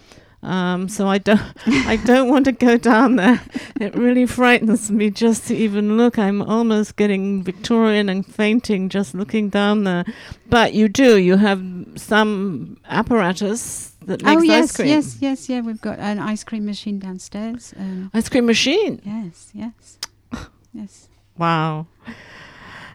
Um, 0.47 0.87
so 0.87 1.07
I 1.07 1.17
don't, 1.17 1.41
I 1.67 1.97
don't 1.97 2.29
want 2.29 2.45
to 2.45 2.53
go 2.53 2.77
down 2.77 3.17
there. 3.17 3.41
It 3.81 3.93
really 3.95 4.25
frightens 4.25 4.89
me 4.89 5.09
just 5.09 5.47
to 5.47 5.55
even 5.55 5.97
look. 5.97 6.17
I'm 6.17 6.41
almost 6.41 6.95
getting 6.95 7.43
Victorian 7.43 8.07
and 8.07 8.25
fainting 8.25 8.87
just 8.87 9.13
looking 9.13 9.49
down 9.49 9.83
there. 9.83 10.05
But 10.49 10.73
you 10.73 10.87
do. 10.87 11.17
You 11.17 11.35
have 11.35 11.61
some 11.95 12.77
apparatus 12.85 13.91
that 14.05 14.23
makes 14.23 14.39
oh 14.39 14.41
yes, 14.41 14.63
ice 14.63 14.75
cream. 14.77 14.87
yes, 14.87 15.17
yes, 15.19 15.49
yeah. 15.49 15.59
We've 15.59 15.81
got 15.81 15.99
an 15.99 16.17
ice 16.17 16.45
cream 16.45 16.65
machine 16.65 16.97
downstairs. 16.97 17.73
Um, 17.77 18.09
Ice 18.13 18.29
cream 18.29 18.45
machine. 18.45 19.01
yes, 19.03 19.51
yes, 19.53 19.97
yes. 20.73 21.09
Wow. 21.37 21.87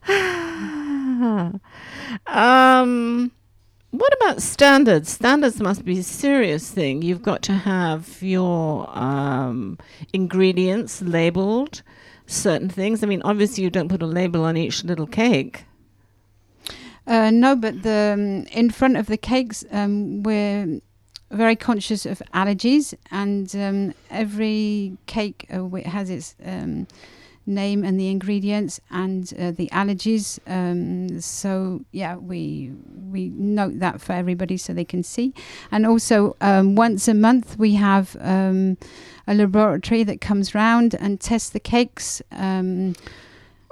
um, 2.26 3.30
what 3.92 4.14
about 4.14 4.40
standards? 4.40 5.10
Standards 5.10 5.60
must 5.60 5.84
be 5.84 5.98
a 5.98 6.02
serious 6.02 6.70
thing. 6.70 7.02
You've 7.02 7.22
got 7.22 7.42
to 7.42 7.52
have 7.52 8.22
your 8.22 8.88
um, 8.98 9.78
ingredients 10.14 11.02
labeled, 11.02 11.82
certain 12.26 12.70
things. 12.70 13.04
I 13.04 13.06
mean, 13.06 13.20
obviously, 13.22 13.62
you 13.64 13.70
don't 13.70 13.90
put 13.90 14.00
a 14.00 14.06
label 14.06 14.44
on 14.44 14.56
each 14.56 14.82
little 14.82 15.06
cake. 15.06 15.66
Uh, 17.06 17.30
no, 17.30 17.54
but 17.54 17.82
the 17.82 18.14
um, 18.14 18.46
in 18.46 18.70
front 18.70 18.96
of 18.96 19.08
the 19.08 19.18
cakes, 19.18 19.62
um, 19.70 20.22
we're 20.22 20.80
very 21.30 21.56
conscious 21.56 22.06
of 22.06 22.22
allergies, 22.32 22.94
and 23.10 23.54
um, 23.56 23.94
every 24.08 24.96
cake 25.04 25.46
uh, 25.52 25.68
has 25.84 26.08
its 26.08 26.34
um, 26.46 26.86
name 27.46 27.84
and 27.84 27.98
the 27.98 28.08
ingredients 28.08 28.80
and 28.90 29.32
uh, 29.38 29.50
the 29.50 29.68
allergies. 29.72 30.38
Um, 30.46 31.20
so 31.20 31.84
yeah, 31.92 32.16
we 32.16 32.72
we 33.10 33.30
note 33.30 33.78
that 33.80 34.00
for 34.00 34.12
everybody 34.12 34.56
so 34.56 34.72
they 34.72 34.84
can 34.84 35.02
see. 35.02 35.32
And 35.70 35.86
also, 35.86 36.36
um, 36.40 36.76
once 36.76 37.08
a 37.08 37.14
month, 37.14 37.58
we 37.58 37.74
have 37.74 38.16
um, 38.20 38.76
a 39.26 39.34
laboratory 39.34 40.04
that 40.04 40.20
comes 40.20 40.54
round 40.54 40.94
and 40.94 41.20
tests 41.20 41.50
the 41.50 41.60
cakes. 41.60 42.22
Um, 42.30 42.94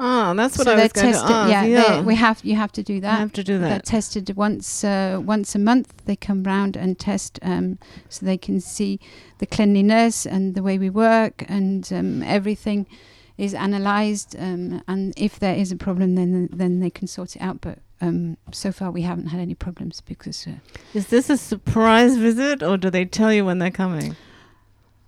Ah, 0.03 0.33
that's 0.35 0.57
what 0.57 0.65
so 0.65 0.73
I 0.73 0.77
they're 0.77 0.85
was 0.85 0.93
going 0.93 1.13
to 1.13 1.19
ask. 1.19 1.51
yeah, 1.51 1.65
Yeah, 1.65 2.01
we 2.01 2.15
have 2.15 2.41
you 2.43 2.57
have 2.57 2.73
to 2.73 2.83
do 2.83 3.01
that. 3.01 3.19
have 3.19 3.33
to 3.35 3.45
do 3.45 3.59
They're 3.59 3.69
that. 3.69 3.85
tested 3.85 4.35
once 4.35 4.83
uh, 4.83 5.21
once 5.23 5.55
a 5.55 5.59
month. 5.59 5.93
They 6.07 6.17
come 6.17 6.43
round 6.43 6.75
and 6.75 6.99
test 6.99 7.39
um, 7.43 7.79
so 8.09 8.25
they 8.25 8.39
can 8.39 8.61
see 8.61 8.99
the 9.39 9.47
cleanliness 9.47 10.25
and 10.27 10.55
the 10.55 10.63
way 10.63 10.79
we 10.79 10.89
work 10.89 11.45
and 11.49 11.87
um, 11.93 12.23
everything 12.23 12.87
is 13.41 13.55
analysed. 13.55 14.37
Um, 14.39 14.83
and 14.87 15.15
if 15.17 15.39
there 15.39 15.55
is 15.55 15.73
a 15.73 15.77
problem, 15.77 16.15
then 16.15 16.49
then 16.53 16.81
they 16.81 16.91
can 16.91 17.09
sort 17.09 17.37
it 17.37 17.43
out. 17.43 17.61
But 17.61 17.79
um, 18.01 18.37
so 18.53 18.71
far, 18.73 18.91
we 18.91 19.03
haven't 19.03 19.29
had 19.29 19.41
any 19.41 19.55
problems 19.55 20.01
because 20.03 20.47
uh, 20.47 20.59
Is 20.95 21.07
this 21.09 21.31
a 21.31 21.37
surprise 21.37 22.17
visit, 22.17 22.63
or 22.63 22.77
do 22.77 22.91
they 22.91 23.05
tell 23.07 23.33
you 23.33 23.45
when 23.47 23.59
they're 23.59 23.71
coming? 23.71 24.15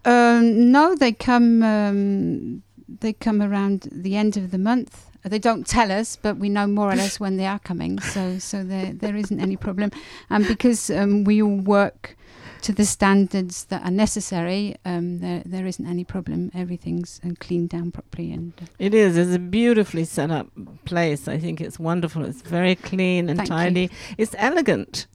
um, 0.04 0.72
no, 0.72 0.94
they 0.94 1.12
come 1.12 1.62
um, 1.62 2.62
they 3.00 3.12
come 3.12 3.42
around 3.42 3.88
the 3.92 4.16
end 4.16 4.36
of 4.36 4.50
the 4.50 4.58
month. 4.58 5.08
They 5.24 5.38
don't 5.38 5.64
tell 5.64 5.92
us, 5.92 6.16
but 6.16 6.36
we 6.38 6.48
know 6.48 6.66
more 6.66 6.90
or 6.90 6.96
less 6.96 7.20
when 7.20 7.36
they 7.36 7.46
are 7.46 7.60
coming. 7.60 8.00
So 8.00 8.38
so 8.38 8.64
there 8.64 8.92
there 8.92 9.16
isn't 9.16 9.40
any 9.40 9.56
problem, 9.56 9.90
and 10.30 10.46
because 10.48 10.90
um, 10.90 11.24
we 11.24 11.42
all 11.42 11.60
work 11.78 12.16
to 12.62 12.72
the 12.72 12.84
standards 12.84 13.64
that 13.64 13.82
are 13.84 13.90
necessary, 13.90 14.76
um, 14.84 15.18
there 15.18 15.42
there 15.44 15.66
isn't 15.66 15.86
any 15.86 16.04
problem. 16.04 16.50
Everything's 16.54 17.20
uh, 17.24 17.30
cleaned 17.40 17.68
down 17.70 17.90
properly, 17.90 18.32
and 18.32 18.52
uh, 18.62 18.66
It 18.78 18.94
is. 18.94 19.16
It's 19.16 19.34
a 19.34 19.38
beautifully 19.38 20.04
set 20.04 20.30
up 20.30 20.46
place. 20.84 21.28
I 21.28 21.38
think 21.38 21.60
it's 21.60 21.78
wonderful. 21.78 22.24
It's 22.24 22.42
very 22.42 22.74
clean 22.74 23.28
and 23.28 23.38
Thank 23.38 23.50
you. 23.50 23.56
tidy. 23.56 23.90
It's 24.18 24.34
elegant. 24.38 25.06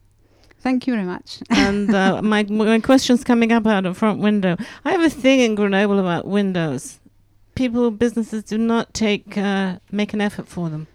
thank 0.60 0.86
you 0.86 0.92
very 0.94 1.06
much. 1.06 1.40
and 1.50 1.94
uh, 1.94 2.20
my 2.32 2.42
my 2.44 2.80
question's 2.80 3.24
coming 3.24 3.52
up 3.52 3.66
out 3.66 3.86
of 3.86 3.96
front 3.96 4.20
window. 4.20 4.56
I 4.84 4.92
have 4.92 5.02
a 5.02 5.10
thing 5.10 5.40
in 5.40 5.54
Grenoble 5.54 5.98
about 5.98 6.26
windows. 6.26 7.00
People, 7.54 7.90
businesses 7.90 8.44
do 8.44 8.56
not 8.58 8.94
take 8.94 9.36
uh, 9.38 9.78
make 9.90 10.14
an 10.14 10.20
effort 10.20 10.46
for 10.48 10.68
them. 10.70 10.86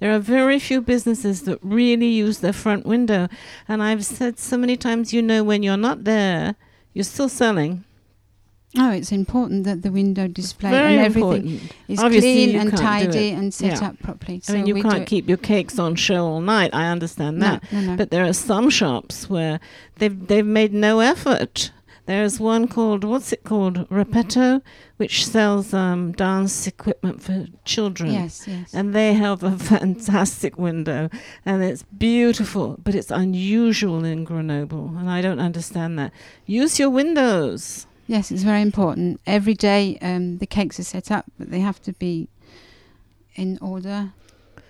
There 0.00 0.14
are 0.14 0.18
very 0.18 0.58
few 0.58 0.80
businesses 0.80 1.42
that 1.42 1.58
really 1.62 2.08
use 2.08 2.38
their 2.38 2.54
front 2.54 2.86
window, 2.86 3.28
and 3.68 3.82
I've 3.82 4.04
said 4.04 4.38
so 4.38 4.56
many 4.56 4.76
times, 4.76 5.12
you 5.12 5.22
know, 5.22 5.44
when 5.44 5.62
you're 5.62 5.76
not 5.76 6.04
there, 6.04 6.56
you're 6.94 7.04
still 7.04 7.28
selling. 7.28 7.84
Oh, 8.78 8.92
it's 8.92 9.10
important 9.10 9.64
that 9.64 9.82
the 9.82 9.90
window 9.90 10.28
display 10.28 10.70
very 10.70 10.94
and 10.96 11.04
everything 11.04 11.32
important. 11.32 11.72
is 11.88 11.98
Obviously, 11.98 12.46
clean 12.46 12.56
and 12.56 12.76
tidy 12.76 13.30
and 13.30 13.52
set 13.52 13.80
Yeah. 13.80 13.88
up 13.88 13.98
properly. 13.98 14.40
I 14.48 14.52
mean, 14.52 14.66
you 14.66 14.80
can't 14.80 15.06
keep 15.06 15.28
your 15.28 15.38
cakes 15.38 15.76
on 15.78 15.96
show 15.96 16.24
all 16.24 16.40
night. 16.40 16.70
I 16.72 16.86
understand 16.86 17.38
no, 17.38 17.46
that. 17.46 17.72
no, 17.72 17.80
no. 17.80 17.96
But 17.96 18.10
there 18.10 18.24
are 18.24 18.32
some 18.32 18.70
shops 18.70 19.28
where 19.28 19.58
they've 19.98 20.26
they've 20.28 20.46
made 20.46 20.72
no 20.72 21.00
effort. 21.00 21.72
There's 22.06 22.40
one 22.40 22.66
called 22.68 23.04
what's 23.04 23.32
it 23.32 23.44
called 23.44 23.88
Repetto, 23.88 24.62
which 24.96 25.26
sells 25.26 25.72
um, 25.72 26.12
dance 26.12 26.66
equipment 26.66 27.22
for 27.22 27.46
children. 27.64 28.12
yes, 28.12 28.46
yes. 28.48 28.74
And 28.74 28.94
they 28.94 29.14
have 29.14 29.42
a 29.42 29.56
fantastic 29.74 30.58
window, 30.58 31.08
and 31.46 31.62
it's 31.62 31.84
beautiful, 31.84 32.78
but 32.82 32.94
it's 32.94 33.10
unusual 33.10 34.04
in 34.04 34.24
Grenoble, 34.24 34.94
and 34.98 35.08
I 35.08 35.20
don't 35.20 35.40
understand 35.40 35.98
that. 35.98 36.12
Use 36.46 36.78
your 36.78 36.90
windows. 36.90 37.86
Yes, 38.06 38.32
it's 38.32 38.42
very 38.42 38.60
important. 38.60 39.20
Every 39.26 39.54
day 39.54 39.96
um, 40.02 40.38
the 40.38 40.46
cakes 40.46 40.80
are 40.80 40.84
set 40.84 41.12
up, 41.12 41.26
but 41.38 41.50
they 41.52 41.60
have 41.60 41.80
to 41.82 41.92
be 41.92 42.28
in 43.36 43.56
order, 43.62 44.12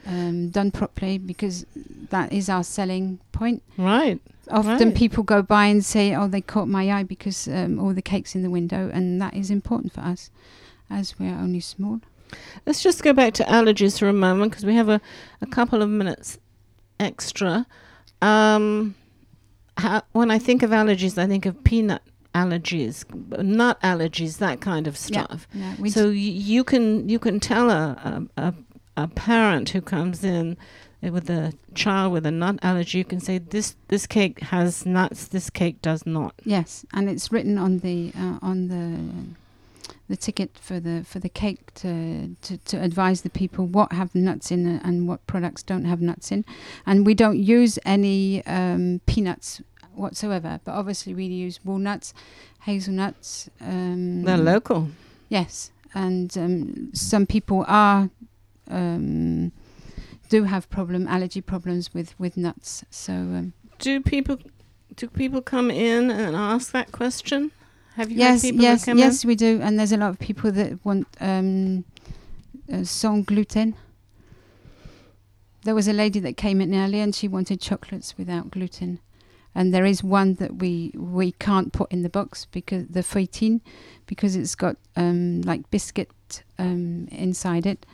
um, 0.07 0.49
done 0.50 0.71
properly, 0.71 1.19
because 1.19 1.66
that 2.11 2.33
is 2.33 2.49
our 2.49 2.64
selling 2.64 3.19
point. 3.33 3.62
Right. 3.76 4.19
Often 4.50 4.88
Right. 4.88 4.95
people 4.97 5.23
go 5.23 5.42
by 5.42 5.66
and 5.66 5.85
say, 5.85 6.14
"Oh, 6.14 6.26
they 6.28 6.40
caught 6.40 6.69
my 6.69 6.90
eye 6.90 7.02
because 7.04 7.47
um, 7.49 7.78
all 7.78 7.92
the 7.95 8.02
cakes 8.02 8.35
in 8.35 8.42
the 8.42 8.50
window," 8.50 8.90
and 8.92 9.21
that 9.23 9.35
is 9.35 9.50
important 9.50 9.92
for 9.92 10.00
us, 10.00 10.30
as 10.88 11.19
we 11.19 11.26
are 11.28 11.38
only 11.38 11.61
small. 11.61 12.00
Let's 12.66 12.83
just 12.83 13.02
go 13.02 13.12
back 13.12 13.33
to 13.35 13.45
allergies 13.45 13.99
for 13.99 14.09
a 14.09 14.12
moment 14.12 14.52
because 14.52 14.64
we 14.64 14.75
have 14.76 14.88
a, 14.88 15.00
a 15.40 15.47
couple 15.47 15.83
of 15.83 15.88
minutes 15.90 16.38
extra. 16.99 17.66
Um, 18.23 18.95
how, 19.76 20.02
when 20.12 20.30
I 20.30 20.38
think 20.38 20.62
of 20.62 20.71
allergies, 20.71 21.16
I 21.19 21.26
think 21.26 21.47
of 21.47 21.62
peanut 21.64 22.02
allergies, 22.35 23.04
nut 23.42 23.80
allergies, 23.83 24.38
that 24.38 24.61
kind 24.61 24.87
of 24.87 24.97
stuff. 24.97 25.49
Yeah, 25.52 25.75
we 25.78 25.90
So 25.90 26.07
y- 26.09 26.14
you 26.14 26.64
can 26.64 27.09
you 27.09 27.19
can 27.19 27.40
tell 27.40 27.71
a, 27.71 28.26
a, 28.37 28.42
a, 28.49 28.54
a 29.00 29.09
parent 29.09 29.71
who 29.71 29.80
comes 29.80 30.23
in 30.25 30.57
with 31.02 31.30
a 31.30 31.54
child 31.75 32.12
with 32.12 32.26
a 32.26 32.30
nut 32.30 32.59
allergy, 32.62 32.99
you 32.99 33.04
can 33.04 33.21
say 33.21 33.38
this 33.38 33.75
this 33.88 34.07
cake 34.07 34.40
has 34.40 34.85
nuts, 34.85 35.28
this 35.28 35.49
cake 35.49 35.80
does 35.80 36.04
not. 36.04 36.35
Yes, 36.45 36.85
and 36.92 37.09
it's 37.09 37.33
written 37.33 37.57
on 37.57 37.78
the 37.78 38.12
uh, 38.16 38.38
on 38.42 38.69
the 38.69 39.35
the 40.09 40.16
ticket 40.16 40.59
for 40.61 40.78
the 40.80 41.04
for 41.04 41.21
the 41.21 41.28
cake 41.28 41.73
to, 41.75 42.37
to 42.42 42.59
to 42.59 42.76
advise 42.83 43.23
the 43.23 43.30
people 43.30 43.64
what 43.64 43.92
have 43.92 44.14
nuts 44.14 44.50
in 44.50 44.66
and 44.66 45.09
what 45.09 45.26
products 45.26 45.62
don't 45.62 45.85
have 45.87 46.02
nuts 46.02 46.30
in, 46.30 46.45
and 46.85 47.07
we 47.07 47.14
don't 47.14 47.38
use 47.38 47.78
any 47.87 48.45
um, 48.47 49.00
peanuts 49.07 49.62
whatsoever. 49.95 50.61
But 50.64 50.73
obviously 50.73 51.14
we 51.14 51.25
use 51.25 51.64
walnuts, 51.64 52.12
hazelnuts. 52.62 53.49
Um, 53.61 54.25
They're 54.25 54.37
local. 54.37 54.88
Yes, 55.28 55.71
and 55.95 56.37
um, 56.37 56.90
some 56.92 57.25
people 57.25 57.64
are 57.69 58.11
um, 58.71 59.53
do 60.29 60.45
have 60.45 60.71
problem 60.71 61.07
allergy 61.09 61.41
problems 61.41 61.93
with 61.93 62.19
with 62.19 62.37
nuts. 62.37 62.85
So 62.91 63.12
um, 63.12 63.53
Do 63.79 64.00
people 64.00 64.39
do 64.97 65.09
people 65.09 65.43
come 65.43 65.71
in 65.71 66.11
and 66.11 66.37
ask 66.37 66.73
that 66.73 66.93
question? 66.93 67.50
Have 67.97 68.11
you 68.11 68.19
yes, 68.19 68.43
had 68.43 68.49
people 68.49 68.62
yes, 68.62 68.87
yes, 68.87 69.25
we 69.25 69.35
do, 69.35 69.61
and 69.62 69.79
there's 69.79 69.93
a 69.93 69.97
lot 69.97 70.11
of 70.11 70.19
people 70.19 70.53
that 70.53 70.85
want 70.85 71.07
um, 71.21 71.85
uh, 72.73 72.85
sans 72.85 73.27
gluten. 73.27 73.75
There 75.65 75.75
was 75.75 75.89
a 75.89 75.93
lady 75.93 76.21
that 76.21 76.37
came 76.37 76.61
in 76.61 76.75
earlier, 76.75 77.03
and 77.03 77.15
she 77.15 77.29
wanted 77.29 77.61
chocolates 77.61 78.17
without 78.17 78.50
gluten. 78.50 79.00
And 79.55 79.75
there 79.75 79.85
is 79.85 80.03
one 80.05 80.35
that 80.35 80.57
we 80.57 80.93
we 80.95 81.33
can't 81.33 81.73
put 81.73 81.91
in 81.91 82.03
the 82.03 82.09
box 82.09 82.47
because 82.47 82.87
the 82.87 83.03
feuilletine, 83.03 83.61
because 84.07 84.37
it's 84.37 84.55
got 84.55 84.77
um, 84.97 85.43
like 85.43 85.69
biscuit 85.71 86.45
um, 86.59 87.09
inside 87.11 87.67
it. 87.67 87.85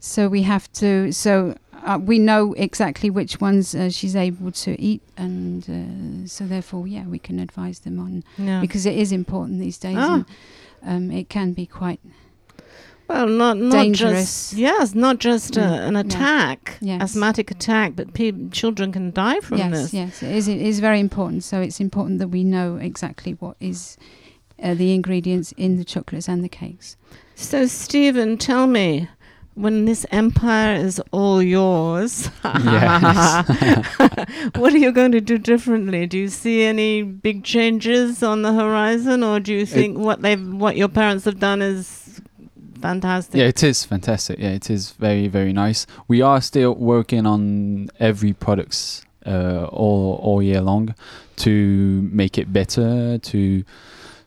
So 0.00 0.28
we 0.28 0.42
have 0.42 0.70
to. 0.74 1.12
So 1.12 1.56
uh, 1.84 1.98
we 2.02 2.18
know 2.18 2.52
exactly 2.54 3.10
which 3.10 3.40
ones 3.40 3.74
uh, 3.74 3.90
she's 3.90 4.16
able 4.16 4.50
to 4.52 4.80
eat, 4.80 5.02
and 5.16 5.62
uh, 6.24 6.28
so 6.28 6.46
therefore, 6.46 6.86
yeah, 6.86 7.06
we 7.06 7.18
can 7.18 7.38
advise 7.38 7.80
them 7.80 7.98
on? 7.98 8.24
Yeah. 8.38 8.60
because 8.60 8.86
it 8.86 8.96
is 8.96 9.12
important 9.12 9.60
these 9.60 9.78
days. 9.78 9.96
Ah. 9.98 10.14
And, 10.14 11.10
um, 11.10 11.10
it 11.10 11.28
can 11.28 11.52
be 11.52 11.66
quite 11.66 12.00
Well, 13.08 13.28
not 13.28 13.56
not 13.56 13.82
Dangerous. 13.82 14.50
just 14.50 14.52
yes, 14.54 14.94
not 14.94 15.18
just 15.18 15.56
uh, 15.56 15.60
Mm, 15.62 15.88
an 15.88 15.94
yeah. 15.94 16.00
attack, 16.00 16.78
Yes. 16.80 17.02
asthmatic 17.02 17.50
attack, 17.50 17.92
but 17.96 18.12
pe- 18.14 18.48
children 18.50 18.92
can 18.92 19.10
die 19.12 19.40
from 19.40 19.58
yes, 19.58 19.70
this. 19.72 19.94
yes. 19.94 20.22
It 20.22 20.30
is. 20.36 20.48
It 20.48 20.60
is 20.60 20.80
very 20.80 20.98
important. 21.00 21.44
So 21.44 21.60
it's 21.60 21.80
important 21.80 22.18
that 22.18 22.28
we 22.28 22.42
know 22.44 22.76
exactly 22.76 23.32
what 23.40 23.56
is 23.60 23.96
uh, 24.62 24.74
the 24.74 24.92
ingredients 24.94 25.52
in 25.56 25.76
the 25.76 25.84
chocolates 25.84 26.28
and 26.28 26.42
the 26.42 26.48
cakes. 26.48 26.96
So, 27.34 27.66
Stephen, 27.66 28.38
tell 28.38 28.66
me, 28.66 29.08
when 29.56 29.86
this 29.86 30.04
empire 30.10 30.74
is 30.76 31.00
all 31.12 31.42
yours, 31.42 32.26
what 32.42 32.54
are 34.72 34.76
you 34.76 34.92
going 34.92 35.12
to 35.12 35.20
do 35.20 35.38
differently? 35.38 36.06
Do 36.06 36.18
you 36.18 36.28
see 36.28 36.62
any 36.62 37.02
big 37.02 37.42
changes 37.42 38.22
on 38.22 38.42
the 38.42 38.52
horizon, 38.52 39.22
or 39.24 39.40
do 39.40 39.54
you 39.54 39.64
think 39.64 39.96
what 39.96 40.20
they've 40.20 40.46
what 40.46 40.76
your 40.76 40.88
parents 40.88 41.24
have 41.24 41.40
done 41.40 41.62
is 41.62 42.20
fantastic? 42.82 43.38
Yeah, 43.38 43.46
it 43.46 43.62
is 43.62 43.82
fantastic. 43.82 44.38
Yeah, 44.38 44.50
it 44.50 44.68
is 44.68 44.92
very 44.92 45.26
very 45.26 45.54
nice. 45.54 45.86
We 46.06 46.20
are 46.20 46.42
still 46.42 46.74
working 46.74 47.24
on 47.24 47.88
every 47.98 48.34
products 48.34 49.06
uh, 49.24 49.64
all 49.72 50.20
all 50.22 50.42
year 50.42 50.60
long 50.60 50.94
to 51.36 52.08
make 52.12 52.36
it 52.36 52.52
better 52.52 53.16
to 53.18 53.64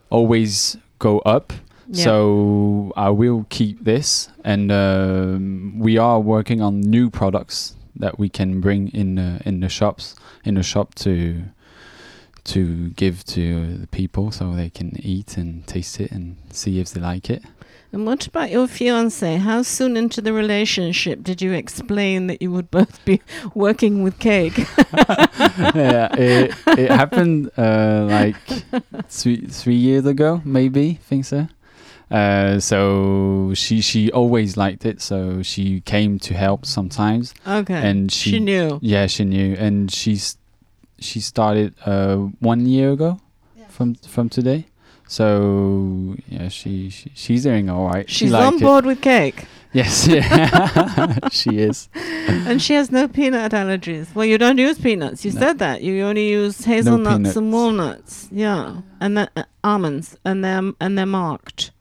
always 0.10 0.76
go 0.98 1.20
up. 1.20 1.54
Yeah. 1.92 2.04
So 2.04 2.94
I 2.96 3.10
will 3.10 3.48
keep 3.50 3.84
this, 3.84 4.30
and 4.44 4.72
um, 4.72 5.80
we 5.80 5.98
are 5.98 6.20
working 6.20 6.62
on 6.62 6.82
new 6.82 7.10
products 7.10 7.76
that 7.96 8.20
we 8.20 8.30
can 8.30 8.62
bring 8.62 8.90
in 8.90 9.18
uh, 9.18 9.40
in 9.44 9.60
the 9.60 9.70
shops 9.70 10.16
in 10.46 10.54
the 10.56 10.64
shop 10.64 10.94
to 10.96 11.44
to 12.46 12.90
give 12.92 13.24
to 13.26 13.78
the 13.78 13.88
people 13.88 14.32
so 14.32 14.54
they 14.56 14.70
can 14.70 14.96
eat 15.04 15.38
and 15.38 15.66
taste 15.68 16.00
it 16.00 16.12
and 16.12 16.38
see 16.52 16.80
if 16.80 16.92
they 16.92 17.02
like 17.02 17.30
it. 17.30 17.44
And 17.92 18.06
what 18.06 18.28
about 18.28 18.52
your 18.52 18.68
fiance? 18.68 19.38
How 19.38 19.64
soon 19.64 19.98
into 19.98 20.22
the 20.22 20.32
relationship 20.32 21.24
did 21.24 21.42
you 21.42 21.54
explain 21.54 22.28
that 22.28 22.40
you 22.40 22.52
would 22.52 22.70
both 22.70 23.04
be 23.04 23.20
working 23.56 24.04
with 24.04 24.20
cake? 24.20 24.58
yeah, 25.74 26.14
it 26.14 26.54
it 26.68 26.92
happened 26.92 27.50
uh, 27.58 28.06
like 28.08 28.36
three 29.10 29.48
three 29.48 29.76
years 29.76 30.06
ago, 30.06 30.42
maybe. 30.46 31.00
Think 31.02 31.26
so. 31.26 31.48
Uh, 32.12 32.60
so 32.60 33.52
she 33.54 33.82
she 33.82 34.12
always 34.12 34.58
liked 34.58 34.86
it, 34.86 35.00
so 35.02 35.44
she 35.44 35.82
came 35.82 36.18
to 36.20 36.34
help 36.34 36.66
sometimes, 36.66 37.34
Okay. 37.48 37.76
and 37.90 38.12
she, 38.12 38.32
she, 38.32 38.40
knew. 38.40 38.80
yeah 38.82 39.06
she 39.08 39.24
knew, 39.24 39.56
and 39.60 39.92
she's 39.92 40.38
she 41.00 41.20
started 41.20 41.74
uh, 41.86 42.16
one 42.40 42.66
year 42.66 42.92
ago 42.92 43.20
from 43.70 43.94
from 43.96 44.28
today. 44.30 44.66
So 45.08 46.16
yeah, 46.28 46.50
she, 46.50 46.90
she 46.90 47.12
she's 47.14 47.44
doing 47.44 47.70
all 47.70 47.88
right. 47.88 48.10
She's 48.10 48.32
liked 48.32 48.54
on 48.54 48.60
board 48.60 48.86
with 48.86 49.02
cake. 49.02 49.46
Yes, 49.74 50.08
yeah, 50.16 51.18
she 51.32 51.60
is. 51.60 51.90
and 51.94 52.60
she 52.62 52.74
has 52.74 52.92
no 52.92 53.08
peanut 53.08 53.52
allergies. 53.52 54.14
Well, 54.16 54.26
you 54.26 54.38
don't 54.40 54.58
use 54.58 54.80
peanuts. 54.80 55.24
You 55.26 55.32
No. 55.34 55.40
said 55.40 55.60
that. 55.60 55.82
You 55.84 56.04
only 56.06 56.28
use 56.30 56.64
hazelnuts 56.66 57.36
and 57.36 57.54
walnuts. 57.54 58.28
Yeah, 58.32 58.82
and 59.00 59.16
the, 59.18 59.30
uh, 59.36 59.44
almonds, 59.64 60.18
and 60.26 60.44
they're 60.44 60.72
and 60.82 60.98
they're 60.98 61.06
marked. 61.06 61.72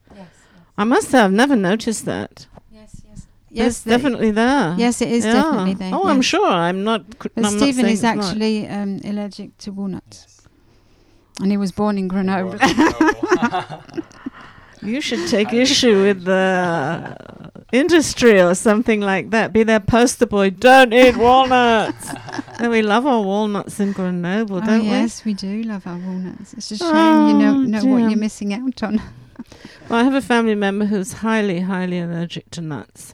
I 0.79 0.83
must 0.85 1.09
say, 1.09 1.19
I've 1.19 1.31
never 1.33 1.55
noticed 1.57 2.05
that. 2.05 2.47
Yes, 2.71 3.01
yes. 3.07 3.27
Yes, 3.49 3.79
the- 3.81 3.89
definitely 3.89 4.31
there. 4.31 4.75
Yes, 4.77 5.01
it 5.01 5.11
is 5.11 5.25
Yeah. 5.25 5.33
definitely 5.33 5.73
there. 5.73 5.91
Oh, 5.93 6.05
yeah. 6.05 6.11
I'm 6.11 6.21
sure. 6.21 6.47
I'm 6.47 6.83
not. 6.83 7.19
cr- 7.19 7.27
But 7.35 7.45
I'm 7.45 7.57
Stephen 7.57 7.83
saying 7.83 7.93
is 7.93 8.03
actually 8.03 8.67
um, 8.67 8.99
allergic 9.03 9.57
to 9.59 9.71
walnuts. 9.71 10.47
And 11.41 11.51
he 11.51 11.57
was 11.57 11.71
born 11.71 11.97
in 11.97 12.07
Grenoble. 12.07 12.57
You 14.81 15.01
should 15.01 15.27
take 15.27 15.51
issue 15.51 16.03
with 16.03 16.23
the 16.23 17.17
industry 17.73 18.39
or 18.39 18.55
something 18.55 19.01
like 19.01 19.29
that. 19.31 19.51
Be 19.51 19.63
their 19.63 19.81
poster 19.81 20.25
boy. 20.25 20.51
Don't 20.51 20.93
eat 20.93 21.17
walnuts. 21.17 22.09
and 22.59 22.71
we 22.71 22.81
love 22.81 23.05
our 23.05 23.21
walnuts 23.21 23.77
in 23.81 23.91
Grenoble, 23.91 24.57
oh, 24.57 24.61
don't 24.61 24.85
yes, 24.85 25.25
we 25.25 25.33
do 25.33 25.63
love 25.63 25.85
our 25.85 25.97
walnuts. 25.97 26.53
It's 26.53 26.71
a 26.71 26.77
shame 26.77 26.89
Oh, 26.93 27.27
you 27.27 27.33
know, 27.33 27.53
know 27.55 27.85
what 27.85 28.09
you're 28.09 28.17
missing 28.17 28.53
out 28.53 28.81
on. 28.83 29.01
We? 29.89 29.93
Well, 29.93 30.01
I 30.01 30.03
have 30.03 30.13
a 30.15 30.21
family 30.21 30.55
member 30.55 30.85
who's 30.85 31.13
highly, 31.13 31.61
highly 31.61 31.99
allergic 31.99 32.49
to 32.51 32.61
nuts. 32.61 33.13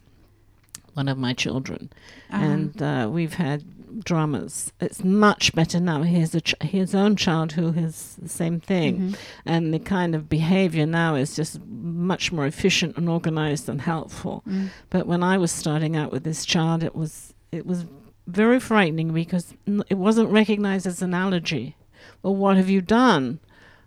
One 0.93 1.07
of 1.07 1.17
my 1.17 1.33
children, 1.33 1.89
Um, 2.31 2.41
and 2.41 2.81
uh, 2.81 3.09
we've 3.11 3.33
had 3.33 3.63
dramas. 4.03 4.71
It's 4.79 5.03
much 5.03 5.53
better 5.53 5.79
now. 5.79 6.03
He 6.03 6.19
has 6.19 6.33
a 6.35 6.41
ch- 6.41 6.55
his 6.61 6.95
own 6.95 7.15
child 7.17 7.53
who 7.53 7.71
has 7.73 8.15
the 8.21 8.29
same 8.29 8.59
thing. 8.61 8.97
mhm. 8.99 9.15
and 9.45 9.73
the 9.73 9.79
kind 9.79 10.15
of 10.15 10.29
behavior 10.29 10.85
now 10.85 11.15
is 11.15 11.35
just 11.35 11.59
much 11.65 12.31
more 12.31 12.45
efficient 12.45 12.95
and 12.97 13.09
organized 13.09 13.67
and 13.69 13.81
helpful. 13.81 14.43
Mm. 14.47 14.69
But 14.89 15.05
when 15.07 15.21
I 15.23 15.37
was 15.37 15.51
starting 15.51 15.95
out 15.97 16.11
with 16.13 16.23
this 16.23 16.45
child, 16.45 16.81
it 16.83 16.95
was 16.95 17.33
it 17.51 17.65
was 17.65 17.85
very 18.27 18.59
frightening 18.59 19.13
because 19.13 19.53
n- 19.67 19.83
it 19.89 19.97
wasn't 19.97 20.29
recognized 20.29 20.87
as 20.87 21.01
an 21.01 21.13
allergy. 21.13 21.75
Well, 22.23 22.35
what 22.35 22.57
have 22.57 22.69
you 22.69 22.81
done? 22.81 23.39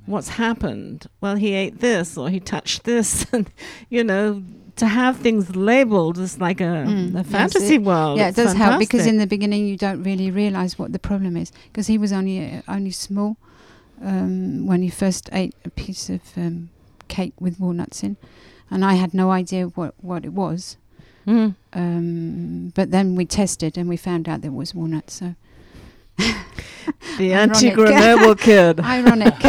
What's 0.09 0.31
happened? 0.31 1.07
Well, 1.21 1.37
he 1.37 1.53
ate 1.53 1.81
this 1.81 2.17
or 2.19 2.29
he 2.31 2.41
touched 2.41 2.85
this, 2.85 3.27
and 3.33 3.51
you 3.91 4.05
know. 4.05 4.43
To 4.77 4.87
have 4.87 5.17
things 5.17 5.57
labeled 5.57 6.19
is 6.19 6.39
like 6.41 6.61
a, 6.61 6.87
Mm, 6.87 7.19
a 7.19 7.25
fantasy 7.25 7.75
it- 7.75 7.83
world. 7.83 8.17
yeah, 8.17 8.29
it 8.29 8.37
does 8.37 8.53
help 8.55 8.79
because 8.79 9.07
in 9.09 9.19
the 9.19 9.27
beginning 9.27 9.67
you 9.67 9.77
don't 9.77 10.05
really 10.05 10.31
realize 10.31 10.79
what 10.79 10.93
the 10.93 11.01
problem 11.01 11.37
is 11.37 11.51
because 11.73 11.89
he 11.89 11.99
was 11.99 12.13
only 12.13 12.37
uh, 12.59 12.63
only 12.69 12.93
small 12.93 13.37
um, 14.01 14.69
when 14.69 14.83
he 14.83 14.89
first 14.89 15.29
ate 15.33 15.53
a 15.65 15.71
piece 15.71 16.09
of 16.09 16.21
um, 16.37 16.69
cake 17.09 17.33
with 17.41 17.59
walnuts 17.59 18.05
in, 18.05 18.17
and 18.71 18.85
I 18.85 18.95
had 18.95 19.15
no 19.15 19.33
idea 19.33 19.67
what 19.67 19.95
what 20.01 20.25
it 20.25 20.33
was. 20.33 20.77
Mm. 21.27 21.57
Um, 21.73 22.73
but 22.77 22.93
then 22.93 23.17
we 23.17 23.27
tested 23.27 23.77
and 23.77 23.89
we 23.89 23.97
found 23.97 24.29
out 24.29 24.43
there 24.43 24.53
was 24.53 24.75
walnuts. 24.77 25.15
So 25.15 25.35
the 26.19 27.35
Ironic. 27.35 27.63
anti-Grenoble 27.65 28.35
kid. 28.37 28.81
ironic. 28.85 29.35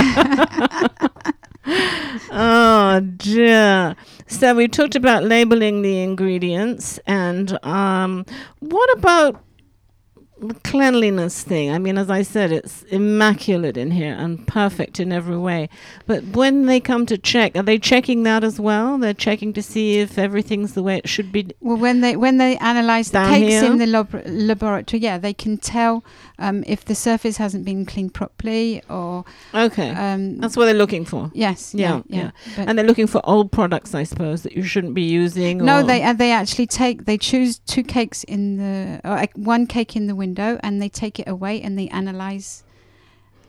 oh 2.32 3.00
dear. 3.18 3.96
So 4.28 4.56
we 4.56 4.68
talked 4.68 4.96
about 4.96 5.24
labeling 5.24 5.82
the 5.82 6.02
ingredients, 6.02 7.00
and 7.08 7.58
um, 7.66 8.26
what 8.60 8.98
about 8.98 9.44
the 10.40 10.54
cleanliness 10.64 11.44
thing? 11.44 11.72
I 11.72 11.80
mean, 11.80 11.98
as 11.98 12.10
I 12.10 12.22
said, 12.22 12.52
it's 12.52 12.84
immaculate 12.84 13.76
in 13.76 13.92
here 13.92 14.14
and 14.14 14.46
perfect 14.48 15.00
in 15.00 15.12
every 15.12 15.38
way. 15.38 15.70
But 16.06 16.24
when 16.24 16.66
they 16.66 16.80
come 16.80 17.06
to 17.08 17.18
check, 17.18 17.56
are 17.56 17.64
they 17.64 17.78
checking 17.80 18.24
that 18.24 18.44
as 18.44 18.60
well? 18.60 18.98
They're 18.98 19.14
checking 19.14 19.52
to 19.54 19.62
see 19.62 19.98
if 20.00 20.18
everything's 20.18 20.74
the 20.74 20.84
way 20.84 20.98
it 20.98 21.10
should 21.10 21.32
be. 21.32 21.50
Well, 21.60 21.78
when 21.78 22.02
they 22.02 22.16
when 22.16 22.38
they 22.38 22.58
analyse 22.60 23.10
the 23.10 23.26
cakes 23.26 23.48
here? 23.48 23.66
in 23.66 23.78
the 23.78 23.88
lab- 23.88 24.24
laboratory, 24.26 25.02
yeah, 25.02 25.18
they 25.18 25.34
can 25.34 25.58
tell 25.58 26.04
um, 26.40 26.64
if 26.68 26.86
the 26.86 26.96
surface 26.96 27.38
hasn't 27.38 27.66
been 27.66 27.86
cleaned 27.86 28.14
properly 28.14 28.82
or 28.90 29.26
Okay, 29.54 29.90
um, 29.90 30.38
that's 30.38 30.56
what 30.58 30.66
they're 30.66 30.74
looking 30.74 31.06
for. 31.06 31.32
yes, 31.34 31.74
Yeah, 31.76 32.02
yeah, 32.08 32.32
yeah. 32.58 32.66
And 32.68 32.78
they're 32.78 32.86
looking 32.86 33.08
for 33.08 33.22
old 33.24 33.52
products, 33.52 33.94
I 33.94 34.04
suppose, 34.04 34.44
that 34.44 34.54
you 34.54 34.64
shouldn't 34.64 34.94
be 34.94 35.04
using. 35.04 35.58
no, 35.60 35.84
they 35.84 36.02
uh, 36.04 36.14
they 36.14 36.32
actually 36.32 36.68
take 36.68 37.06
they 37.06 37.18
choose 37.18 37.60
two 37.60 37.84
cakes 37.84 38.24
in 38.24 38.58
the 38.58 39.02
or 39.04 39.18
uh, 39.18 39.28
one 39.36 39.68
cake 39.68 39.96
in 39.96 40.08
the 40.08 40.16
window 40.16 40.60
and 40.64 40.82
they 40.82 40.90
take 40.90 41.20
it 41.20 41.28
away 41.28 41.62
and 41.62 41.78
they 41.78 41.88
analyze 41.90 42.64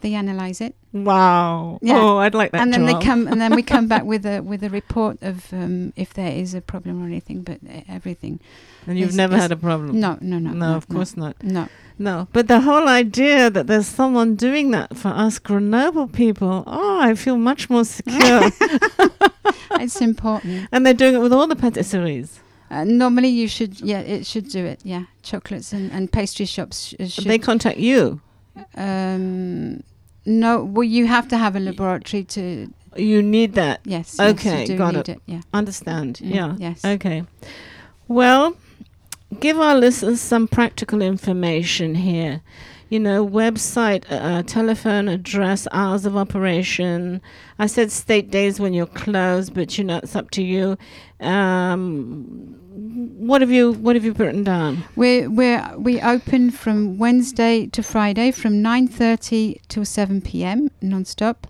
they 0.01 0.15
analyze 0.15 0.61
it 0.61 0.75
Wow. 0.93 1.79
Yeah. 1.83 1.99
Oh, 2.01 2.19
I'd 2.19 2.35
like 2.35 2.51
that 2.51 2.61
and 2.63 2.73
then 2.75 2.85
they 2.85 2.95
come 2.95 3.29
and 3.29 3.41
then 3.41 3.55
we 3.55 3.63
come 3.63 3.87
back 3.87 4.03
with 4.13 4.27
a 4.27 4.41
with 4.41 4.65
a 4.65 4.71
report 4.71 5.19
of 5.23 5.53
um, 5.53 5.93
if 5.95 6.13
there 6.15 6.33
is 6.33 6.53
a 6.53 6.61
problem 6.61 7.01
or 7.01 7.07
anything. 7.07 7.43
But 7.43 7.59
uh, 7.65 7.83
everything, 7.89 8.41
And 8.89 8.99
you've 8.99 9.11
It's- 9.11 9.17
never 9.17 9.35
it's- 9.35 9.43
had 9.45 9.53
a 9.53 9.57
problem. 9.57 10.01
no, 10.01 10.19
no, 10.21 10.39
no, 10.41 10.51
No, 10.51 10.75
of 10.77 10.89
course 10.89 11.17
not. 11.17 11.37
no. 11.45 11.69
No, 11.97 12.27
but 12.33 12.49
the 12.49 12.63
whole 12.63 12.89
idea 12.89 13.51
that 13.51 13.67
there's 13.69 13.87
someone 13.87 14.35
doing 14.35 14.71
that 14.73 14.97
for 14.97 15.09
us 15.11 15.39
Grenoble 15.39 16.09
people, 16.09 16.65
oh, 16.67 16.99
I 17.01 17.15
feel 17.15 17.37
much 17.37 17.71
more 17.71 17.85
secure. 17.85 18.51
it's 19.81 20.01
important. 20.01 20.69
and 20.73 20.85
they're 20.85 20.95
doing 20.95 21.15
it 21.15 21.19
with 21.21 21.33
all 21.33 21.47
the 21.47 21.57
patisseries. 21.57 22.39
Uh, 22.71 22.85
normally, 22.85 23.29
you 23.29 23.47
should, 23.49 23.81
yeah, 23.81 24.01
it 24.01 24.25
should 24.27 24.49
do 24.49 24.65
it. 24.65 24.81
Yeah, 24.83 25.05
chocolates 25.23 25.73
and, 25.73 25.93
and 25.93 26.11
pastry 26.11 26.47
shops 26.47 26.95
sh- 26.99 27.11
should. 27.13 27.25
They 27.25 27.39
contact 27.39 27.79
you. 27.79 28.21
Um, 28.77 29.83
no, 30.27 30.65
well, 30.65 30.85
you 30.85 31.07
have 31.07 31.29
to 31.29 31.39
have 31.39 31.57
a 31.57 31.61
laboratory 31.61 32.25
to. 32.25 32.73
You 32.97 33.23
need 33.23 33.55
that. 33.55 33.81
Yes. 33.85 34.19
Okay, 34.19 34.65
yes, 34.67 34.79
got 34.79 34.95
need 34.95 35.09
it. 35.09 35.21
Yeah. 35.27 35.41
Understand? 35.55 36.19
Mm, 36.23 36.35
Yeah. 36.35 36.57
Yes. 36.59 36.85
Okay. 36.85 37.25
Well, 38.09 38.57
give 39.39 39.59
our 39.61 39.77
listeners 39.77 40.21
some 40.21 40.49
practical 40.49 41.01
information 41.01 41.95
here. 41.95 42.43
You 42.89 42.99
know, 42.99 43.25
website, 43.25 44.05
uh, 44.11 44.43
telephone 44.43 45.07
address, 45.07 45.69
hours 45.71 46.05
of 46.05 46.17
operation. 46.17 47.21
I 47.57 47.67
said 47.67 47.93
state 47.93 48.33
days 48.33 48.59
when 48.59 48.75
you're 48.75 48.87
closed, 48.87 49.55
but 49.55 49.79
you 49.79 49.85
know 49.85 49.99
it's 50.03 50.17
up 50.17 50.33
to 50.33 50.43
you. 50.43 50.77
Um, 51.21 52.60
what 52.81 53.43
have 53.43 53.51
you 53.51 53.73
What 53.73 53.95
have 53.95 54.05
you 54.05 54.13
written 54.13 54.43
down? 54.45 54.85
We're 54.97 55.29
we're 55.29 55.77
we 55.77 56.01
open 56.01 56.51
from 56.51 56.97
Wednesday 56.97 57.67
to 57.67 57.83
Friday 57.83 58.31
from 58.31 58.63
nine 58.63 58.89
thirty 58.89 59.61
till 59.69 59.85
seven 59.85 60.23
p.m. 60.23 60.71
non-stop. 60.81 61.47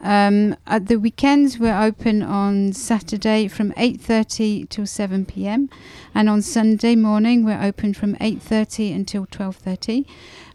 Um, 0.00 0.56
at 0.66 0.88
the 0.88 0.96
weekends, 0.96 1.60
we're 1.60 1.80
open 1.80 2.24
on 2.24 2.72
Saturday 2.72 3.46
from 3.46 3.72
eight 3.76 4.00
thirty 4.00 4.64
till 4.66 4.86
seven 4.86 5.24
p.m. 5.24 5.70
and 6.14 6.28
on 6.28 6.42
Sunday 6.42 6.96
morning 6.96 7.44
we're 7.44 7.62
open 7.62 7.94
from 7.94 8.16
eight 8.20 8.42
thirty 8.42 8.92
until 8.92 9.26
twelve 9.26 9.56
thirty. 9.56 10.04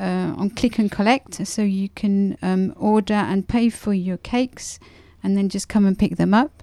uh, 0.00 0.34
on 0.36 0.50
click 0.50 0.78
and 0.78 0.90
collect, 0.90 1.46
so 1.46 1.62
you 1.62 1.88
can 1.90 2.36
um, 2.42 2.74
order 2.76 3.14
and 3.14 3.48
pay 3.48 3.70
for 3.70 3.92
your 3.92 4.16
cakes, 4.18 4.78
and 5.22 5.36
then 5.36 5.48
just 5.48 5.68
come 5.68 5.84
and 5.84 5.98
pick 5.98 6.16
them 6.16 6.32
up. 6.32 6.62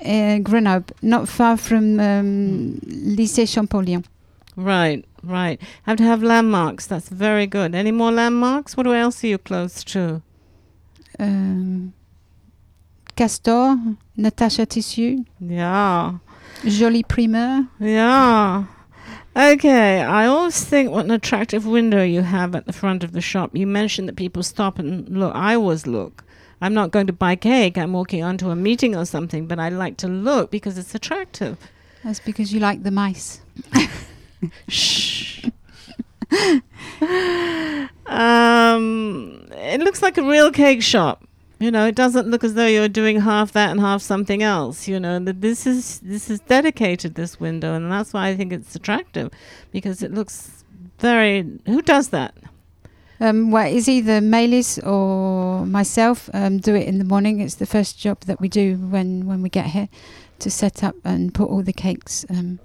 uh, 0.03 0.39
Grenoble, 0.39 0.93
not 1.01 1.29
far 1.29 1.55
from 1.55 1.97
um, 2.01 2.81
Lycée 2.85 3.47
Champollion. 3.47 4.03
Right, 4.57 5.05
right. 5.23 5.61
Have 5.83 5.97
to 5.97 6.03
have 6.03 6.21
landmarks. 6.23 6.85
That's 6.87 7.09
very 7.09 7.47
good. 7.47 7.73
Any 7.75 7.91
more 7.91 8.11
landmarks? 8.11 8.75
What 8.77 8.87
else 8.87 9.23
are 9.23 9.27
you 9.27 9.37
close 9.37 9.83
to? 9.85 10.21
Um, 11.19 11.93
Castor, 13.15 13.77
Natasha 14.15 14.65
Tissu, 14.65 15.25
Yeah, 15.39 16.17
Jolie 16.65 17.03
Primeur. 17.03 17.67
yeah. 17.79 18.65
Okay, 19.35 20.01
I 20.01 20.25
always 20.25 20.63
think 20.63 20.89
what 20.89 21.05
an 21.05 21.11
attractive 21.11 21.65
window 21.65 22.03
you 22.03 22.21
have 22.21 22.55
at 22.55 22.65
the 22.65 22.73
front 22.73 23.03
of 23.03 23.11
the 23.11 23.21
shop. 23.21 23.55
You 23.55 23.67
mentioned 23.67 24.07
that 24.09 24.15
people 24.15 24.41
stop 24.41 24.79
and 24.79 25.07
look. 25.09 25.33
I 25.35 25.55
always 25.55 25.85
look. 25.85 26.23
I'm 26.59 26.73
not 26.73 26.89
going 26.89 27.05
to 27.05 27.13
buy 27.13 27.35
cake. 27.35 27.77
I'm 27.77 27.93
walking 27.93 28.23
onto 28.23 28.49
a 28.49 28.55
meeting 28.55 28.95
or 28.95 29.05
something, 29.05 29.45
but 29.45 29.59
I 29.59 29.69
like 29.69 29.97
to 29.97 30.07
look 30.07 30.49
because 30.49 30.75
it's 30.79 30.95
attractive. 30.95 31.57
That's 32.03 32.19
because 32.19 32.51
you 32.51 32.59
like 32.59 32.81
the 32.81 32.89
mice. 32.89 33.41
Shh. 34.67 35.45
um, 38.05 39.47
it 39.51 39.79
looks 39.81 40.01
like 40.01 40.17
a 40.17 40.23
real 40.23 40.51
cake 40.51 40.81
shop. 40.81 41.23
You 41.59 41.71
know, 41.71 41.87
it 41.87 41.95
doesn't 41.95 42.27
look 42.27 42.43
as 42.43 42.53
though 42.53 42.67
you're 42.67 42.87
doing 42.87 43.21
half 43.21 43.51
that 43.53 43.71
and 43.71 43.79
half 43.79 44.01
something 44.01 44.43
else. 44.43 44.87
You 44.87 44.99
know, 44.99 45.17
that 45.19 45.41
this 45.41 45.65
is 45.65 45.99
this 46.01 46.29
is 46.29 46.39
dedicated 46.41 47.15
this 47.15 47.39
window, 47.39 47.73
and 47.73 47.91
that's 47.91 48.13
why 48.13 48.27
I 48.27 48.35
think 48.35 48.53
it's 48.53 48.75
attractive 48.75 49.31
because 49.71 50.03
it 50.03 50.13
looks 50.13 50.63
very. 50.99 51.59
Who 51.65 51.81
does 51.81 52.09
that? 52.09 52.35
Um, 53.19 53.49
well, 53.49 53.65
it's 53.65 53.87
either 53.87 54.19
Maëlys 54.19 54.85
or 54.85 55.65
myself 55.65 56.29
um, 56.33 56.59
do 56.59 56.75
it 56.75 56.87
in 56.87 56.99
the 56.99 57.03
morning. 57.03 57.39
It's 57.41 57.55
the 57.55 57.65
first 57.65 57.97
job 57.97 58.19
that 58.21 58.39
we 58.39 58.47
do 58.47 58.75
when, 58.75 59.25
when 59.25 59.41
we 59.41 59.49
get 59.49 59.67
here 59.67 59.89
to 60.37 60.51
set 60.51 60.83
up 60.83 60.95
and 61.03 61.33
put 61.33 61.49
all 61.49 61.63
the 61.63 61.73
cakes 61.73 62.27
um, 62.29 62.59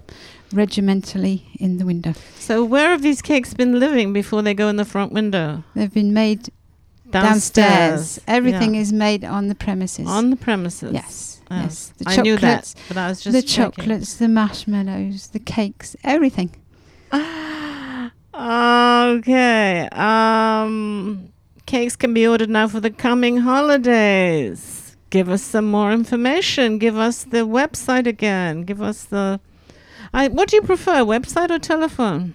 regimentally 0.52 1.44
in 1.58 1.78
the 1.78 1.84
window. 1.86 2.14
So 2.38 2.64
where 2.64 2.90
have 2.90 3.02
these 3.02 3.22
cakes 3.22 3.54
been 3.54 3.78
living 3.78 4.12
before 4.12 4.42
they 4.42 4.54
go 4.54 4.68
in 4.68 4.76
the 4.76 4.84
front 4.84 5.12
window? 5.12 5.64
They've 5.74 5.92
been 5.92 6.12
made 6.12 6.50
downstairs. 7.10 8.20
Everything 8.26 8.74
is 8.74 8.92
made 8.92 9.24
on 9.24 9.48
the 9.48 9.54
premises. 9.54 10.06
on 10.08 10.30
the 10.30 10.36
premises. 10.36 10.92
yes, 10.92 11.40
Oh, 11.50 11.56
yes. 11.56 11.92
The 11.98 12.04
I 12.08 12.16
knew 12.22 12.36
that, 12.36 12.40
chocolates, 12.64 12.74
but 12.88 12.96
I 12.96 13.08
was 13.08 13.20
just 13.20 13.34
the 13.34 13.42
checking. 13.42 13.84
chocolates, 13.84 14.14
the 14.14 14.28
marshmallows, 14.28 15.28
the 15.28 15.38
cakes, 15.38 15.94
everything. 16.02 16.50
Okay. 18.34 19.88
Um, 19.92 21.28
cakes 21.66 21.96
can 21.96 22.14
be 22.14 22.26
ordered 22.26 22.48
now 22.48 22.66
for 22.68 22.80
the 22.80 22.90
coming 22.90 23.38
holidays. 23.38 24.96
Give 25.10 25.28
us 25.28 25.42
some 25.42 25.70
more 25.70 25.92
information. 25.92 26.78
Give 26.78 26.96
us 26.96 27.24
the 27.24 27.46
website 27.46 28.06
again. 28.06 28.62
Give 28.62 28.80
us 28.80 29.04
the. 29.04 29.38
I, 30.12 30.28
what 30.28 30.48
do 30.48 30.56
you 30.56 30.62
prefer, 30.62 31.02
website 31.04 31.50
or 31.50 31.58
telephone? 31.58 32.34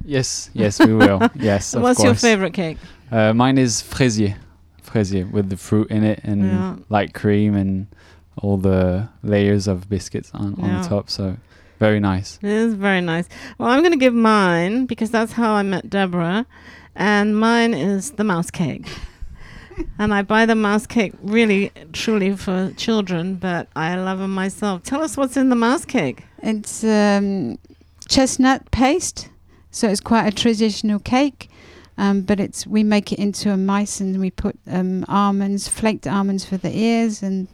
Yes, 0.04 0.50
yes, 0.54 0.78
we 0.80 0.94
will. 0.94 1.20
yes, 1.34 1.74
of 1.74 1.82
What's 1.82 1.98
course. 1.98 2.06
your 2.06 2.14
favorite 2.14 2.54
cake? 2.54 2.78
Uh, 3.10 3.32
mine 3.34 3.58
is 3.58 3.80
fraisier, 3.82 4.36
fraisier 4.82 5.26
with 5.26 5.48
the 5.50 5.56
fruit 5.56 5.90
in 5.90 6.04
it 6.04 6.20
and 6.22 6.42
Yeah. 6.44 6.76
light 6.88 7.14
cream 7.14 7.54
and 7.54 7.86
all 8.42 8.56
the 8.56 9.08
layers 9.22 9.66
of 9.66 9.88
biscuits 9.88 10.30
on, 10.34 10.54
on 10.60 10.68
Yeah. 10.70 10.80
the 10.82 10.88
top. 10.88 11.10
So 11.10 11.36
very 11.78 12.00
nice. 12.00 12.38
It 12.42 12.48
is 12.50 12.74
very 12.74 13.00
nice. 13.00 13.28
Well, 13.58 13.68
I'm 13.68 13.80
going 13.80 13.92
to 13.92 13.98
give 13.98 14.14
mine 14.14 14.86
because 14.86 15.10
that's 15.10 15.32
how 15.32 15.52
I 15.52 15.62
met 15.62 15.90
Deborah, 15.90 16.46
and 16.94 17.38
mine 17.38 17.74
is 17.74 18.12
the 18.12 18.24
mouse 18.24 18.50
cake. 18.50 18.86
and 19.98 20.12
I 20.14 20.22
buy 20.22 20.46
the 20.46 20.54
mouse 20.54 20.86
cake 20.86 21.12
really, 21.22 21.70
truly 21.92 22.34
for 22.36 22.72
children, 22.76 23.36
but 23.36 23.68
I 23.76 23.96
love 23.96 24.18
them 24.18 24.34
myself. 24.34 24.82
Tell 24.82 25.02
us 25.02 25.16
what's 25.16 25.36
in 25.36 25.48
the 25.50 25.56
mouse 25.56 25.84
cake. 25.84 26.24
it's 26.42 26.82
um, 26.84 27.58
chestnut 28.08 28.70
paste 28.70 29.28
so 29.70 29.88
it's 29.88 30.00
quite 30.00 30.26
a 30.26 30.32
traditional 30.32 30.98
cake 30.98 31.50
um, 31.96 32.22
but 32.22 32.38
it's 32.38 32.66
we 32.66 32.84
make 32.84 33.12
it 33.12 33.18
into 33.18 33.50
a 33.50 33.56
mice 33.56 34.00
and 34.00 34.20
we 34.20 34.30
put 34.30 34.56
um, 34.68 35.04
almonds 35.08 35.68
flaked 35.68 36.06
almonds 36.06 36.44
for 36.44 36.56
the 36.56 36.76
ears 36.76 37.22
and 37.22 37.48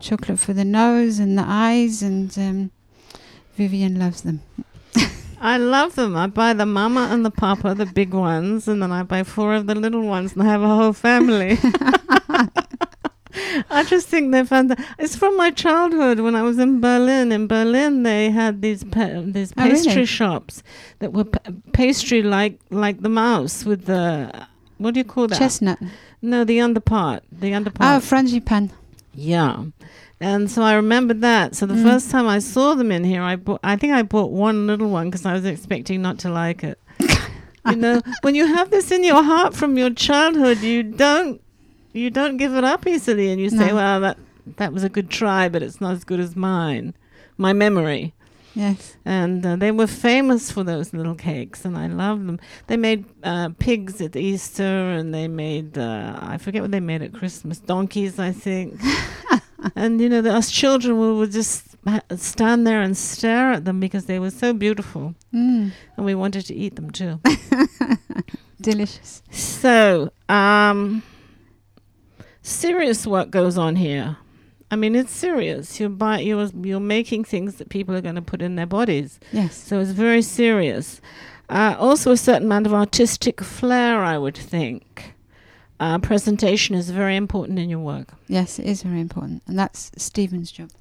chocolate 0.00 0.38
for 0.38 0.52
the 0.52 0.64
nose 0.64 1.18
and 1.18 1.38
the 1.38 1.44
eyes, 1.46 2.02
and 2.02 2.36
um, 2.38 2.70
Vivian 3.54 3.98
loves 3.98 4.22
them. 4.22 4.42
I 5.40 5.58
love 5.58 5.94
them. 5.94 6.16
I 6.16 6.26
buy 6.26 6.52
the 6.54 6.66
mama 6.66 7.08
and 7.10 7.24
the 7.24 7.30
papa, 7.30 7.74
the 7.74 7.86
big 7.86 8.12
ones, 8.12 8.66
and 8.66 8.82
then 8.82 8.90
I 8.90 9.02
buy 9.02 9.22
four 9.22 9.54
of 9.54 9.66
the 9.66 9.74
little 9.74 10.02
ones 10.02 10.32
and 10.32 10.42
I 10.42 10.46
have 10.46 10.62
a 10.62 10.68
whole 10.74 10.92
family. 10.92 11.58
I 13.70 13.84
just 13.84 14.08
think 14.08 14.32
they're 14.32 14.44
fantastic. 14.44 14.86
It's 14.98 15.16
from 15.16 15.36
my 15.36 15.50
childhood 15.50 16.20
when 16.20 16.34
I 16.34 16.42
was 16.42 16.58
in 16.58 16.80
Berlin. 16.80 17.32
In 17.32 17.46
Berlin, 17.46 18.02
they 18.02 18.30
had 18.30 18.62
these 18.62 18.84
pa- 18.84 19.22
these 19.24 19.52
Oh, 19.56 19.64
really? 19.64 19.74
pastry 19.76 20.04
shops 20.06 20.62
that 21.00 21.12
were 21.12 21.24
pa- 21.24 21.50
pastry 21.72 22.22
like 22.22 22.58
like 22.70 23.00
the 23.00 23.08
mouse 23.08 23.64
with 23.64 23.84
the 23.86 24.30
what 24.78 24.94
do 24.94 25.00
you 25.00 25.04
call 25.04 25.26
that? 25.28 25.38
Chestnut. 25.38 25.78
No, 26.22 26.44
the 26.44 26.58
underpart. 26.58 27.20
The 27.32 27.54
Oh, 27.54 27.58
underpart. 27.60 28.00
frangipan. 28.10 28.70
Yeah. 29.14 29.64
And 30.20 30.50
so 30.50 30.62
I 30.62 30.74
remembered 30.74 31.20
that. 31.22 31.56
So 31.56 31.64
the 31.66 31.74
Mm. 31.74 31.82
first 31.82 32.10
time 32.10 32.26
I 32.26 32.40
saw 32.40 32.74
them 32.74 32.92
in 32.92 33.04
here, 33.04 33.22
I 33.22 33.36
bought. 33.36 33.60
I 33.64 33.76
think 33.76 33.92
I 33.94 34.02
bought 34.02 34.30
one 34.32 34.66
little 34.66 34.90
one 34.90 35.08
because 35.08 35.24
I 35.24 35.32
was 35.32 35.44
expecting 35.44 36.02
not 36.02 36.18
to 36.20 36.28
like 36.30 36.62
it. 36.62 36.78
you 37.68 37.76
know, 37.76 38.00
when 38.22 38.34
you 38.34 38.46
have 38.46 38.70
this 38.70 38.90
in 38.90 39.02
your 39.04 39.22
heart 39.22 39.54
from 39.54 39.78
your 39.78 39.90
childhood, 39.90 40.58
you 40.58 40.82
don't 40.82 41.40
you 41.92 42.10
don't 42.10 42.36
give 42.36 42.54
it 42.54 42.64
up 42.64 42.86
easily, 42.86 43.30
and 43.30 43.40
you 43.40 43.50
say, 43.50 43.68
No. 43.68 43.76
"Well, 43.76 44.00
that 44.00 44.18
that 44.56 44.72
was 44.72 44.84
a 44.84 44.88
good 44.88 45.10
try, 45.10 45.48
but 45.48 45.62
it's 45.62 45.80
not 45.80 45.92
as 45.94 46.04
good 46.04 46.20
as 46.20 46.34
mine, 46.36 46.94
my 47.36 47.52
memory." 47.52 48.14
Yes. 48.54 48.96
And 49.04 49.46
uh, 49.46 49.54
they 49.54 49.70
were 49.70 49.86
famous 49.86 50.50
for 50.50 50.64
those 50.64 50.92
little 50.92 51.14
cakes, 51.14 51.64
and 51.64 51.78
I 51.78 51.86
love 51.86 52.26
them. 52.26 52.40
They 52.66 52.76
made 52.76 53.04
uh, 53.22 53.50
pigs 53.60 54.00
at 54.00 54.16
Easter, 54.16 54.64
and 54.90 55.14
they 55.14 55.28
made 55.28 55.78
uh, 55.78 56.18
I 56.20 56.36
forget 56.38 56.60
what 56.62 56.72
they 56.72 56.80
made 56.80 57.00
at 57.02 57.12
Christmas. 57.14 57.58
Donkeys, 57.60 58.18
I 58.18 58.32
think. 58.32 58.80
and 59.76 60.00
you 60.00 60.08
know, 60.08 60.20
the, 60.20 60.34
us 60.34 60.50
children 60.50 60.98
we 60.98 61.12
would 61.12 61.30
just 61.30 61.66
stand 62.16 62.66
there 62.66 62.82
and 62.82 62.96
stare 62.96 63.52
at 63.52 63.64
them 63.64 63.78
because 63.80 64.06
they 64.06 64.18
were 64.18 64.30
so 64.30 64.52
beautiful, 64.52 65.14
Mm. 65.32 65.70
and 65.96 66.04
we 66.06 66.14
wanted 66.16 66.44
to 66.46 66.54
eat 66.54 66.74
them 66.74 66.90
too. 66.90 67.20
Delicious. 68.60 69.22
so, 69.30 70.10
um, 70.28 71.02
serious 72.42 73.06
work 73.06 73.30
goes 73.30 73.58
on 73.58 73.76
here. 73.76 74.16
I 74.70 74.76
mean, 74.76 74.94
it's 74.94 75.10
serious. 75.12 75.80
You're 75.80 75.88
buy, 75.88 76.20
you're 76.20 76.46
you're 76.62 76.78
making 76.80 77.24
things 77.24 77.56
that 77.56 77.68
people 77.70 77.94
are 77.94 78.00
going 78.00 78.14
to 78.14 78.22
put 78.22 78.40
in 78.40 78.54
their 78.54 78.66
bodies. 78.66 79.18
Yes. 79.32 79.56
So 79.56 79.80
it's 79.80 79.90
very 79.90 80.22
serious. 80.22 81.00
Uh, 81.48 81.74
also, 81.78 82.12
a 82.12 82.16
certain 82.16 82.46
amount 82.46 82.66
of 82.66 82.74
artistic 82.74 83.40
flair, 83.40 84.04
I 84.04 84.16
would 84.16 84.36
think. 84.36 85.14
Uh, 85.80 85.98
presentation 85.98 86.76
is 86.76 86.90
very 86.90 87.16
important 87.16 87.58
in 87.58 87.68
your 87.68 87.80
work. 87.80 88.12
Yes, 88.28 88.58
it 88.58 88.66
is 88.66 88.82
very 88.82 89.00
important, 89.00 89.42
and 89.48 89.58
that's 89.58 89.90
Stephen's 89.96 90.52
job. 90.52 90.70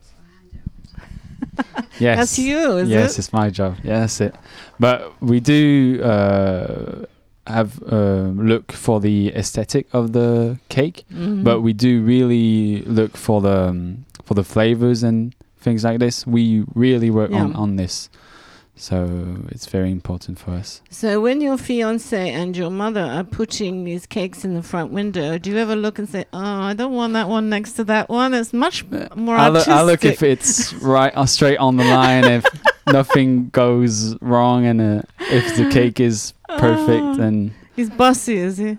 Yes. 1.99 2.17
That's 2.17 2.39
you, 2.39 2.77
is 2.77 2.89
yes, 2.89 3.13
it? 3.13 3.19
it's 3.19 3.33
my 3.33 3.49
job. 3.49 3.75
Yeah, 3.83 4.07
it. 4.21 4.33
But 4.79 5.21
we 5.21 5.41
do 5.41 6.01
uh, 6.01 7.05
have 7.49 7.81
uh, 7.91 8.31
look 8.51 8.71
for 8.71 8.99
the 8.99 9.29
aesthetic 9.35 9.85
of 9.93 10.11
the 10.13 10.57
cake, 10.69 11.03
Mhm. 11.11 11.43
but 11.43 11.61
we 11.61 11.73
do 11.73 12.01
really 12.01 12.81
look 12.85 13.17
for 13.17 13.41
the 13.41 13.69
um, 13.69 14.05
for 14.25 14.33
the 14.35 14.43
flavors 14.43 15.03
and 15.03 15.33
things 15.59 15.83
like 15.83 15.99
this. 15.99 16.25
We 16.27 16.63
really 16.75 17.09
work 17.09 17.31
on 17.31 17.49
Yeah. 17.51 17.57
on 17.63 17.75
this, 17.75 18.09
so 18.75 18.97
it's 19.49 19.65
very 19.67 19.91
important 19.91 20.39
for 20.39 20.51
us. 20.51 20.81
So 20.89 21.19
when 21.19 21.41
your 21.41 21.57
fiance 21.57 22.29
and 22.41 22.55
your 22.55 22.69
mother 22.71 23.01
are 23.01 23.23
putting 23.25 23.83
these 23.83 24.05
cakes 24.05 24.45
in 24.45 24.53
the 24.53 24.61
front 24.63 24.91
window, 24.93 25.37
do 25.37 25.49
you 25.49 25.57
ever 25.57 25.75
look 25.75 25.99
and 25.99 26.07
say, 26.07 26.23
"Oh, 26.31 26.61
I 26.71 26.73
don't 26.73 26.93
want 26.93 27.13
that 27.13 27.27
one 27.27 27.49
next 27.49 27.73
to 27.73 27.83
that 27.85 28.07
one"? 28.09 28.33
It's 28.33 28.53
much 28.53 28.85
more 29.15 29.35
I 29.35 29.47
artistic. 29.47 29.73
I 29.73 29.81
look 29.83 30.05
if 30.05 30.23
it's 30.23 30.73
right 30.81 31.11
uh, 31.15 31.25
straight 31.25 31.57
on 31.57 31.77
the 31.77 31.83
line. 31.83 32.23
if 32.25 32.45
nothing 32.91 33.49
goes 33.49 34.15
wrong 34.21 34.65
and 34.65 34.81
uh, 34.81 35.01
if 35.19 35.55
the 35.55 35.69
cake 35.69 35.99
is 35.99 36.33
perfect, 36.57 37.03
Oh. 37.03 37.15
then 37.15 37.53
He's 37.75 37.89
bossy, 37.89 38.37
is 38.37 38.57
he? 38.57 38.77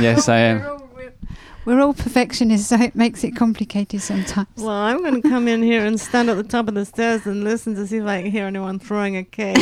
yes, 0.00 0.28
I 0.28 0.38
am. 0.38 0.76
We're 1.66 1.80
all 1.80 1.92
perfectionists, 1.94 2.68
so 2.68 2.76
it 2.80 2.96
makes 2.96 3.22
it 3.22 3.32
complicated 3.36 4.00
sometimes. 4.00 4.48
Well, 4.56 4.70
I'm 4.70 4.98
going 5.02 5.20
to 5.20 5.28
come 5.28 5.46
in 5.46 5.62
here 5.62 5.84
and 5.84 6.00
stand 6.00 6.30
at 6.30 6.36
the 6.38 6.42
top 6.42 6.68
of 6.68 6.74
the 6.74 6.86
stairs 6.86 7.26
and 7.26 7.44
listen 7.44 7.74
to 7.76 7.86
see 7.86 7.98
if 7.98 8.04
I 8.06 8.22
can 8.22 8.30
hear 8.30 8.46
anyone 8.46 8.78
throwing 8.78 9.16
a 9.18 9.22
cake. 9.24 9.56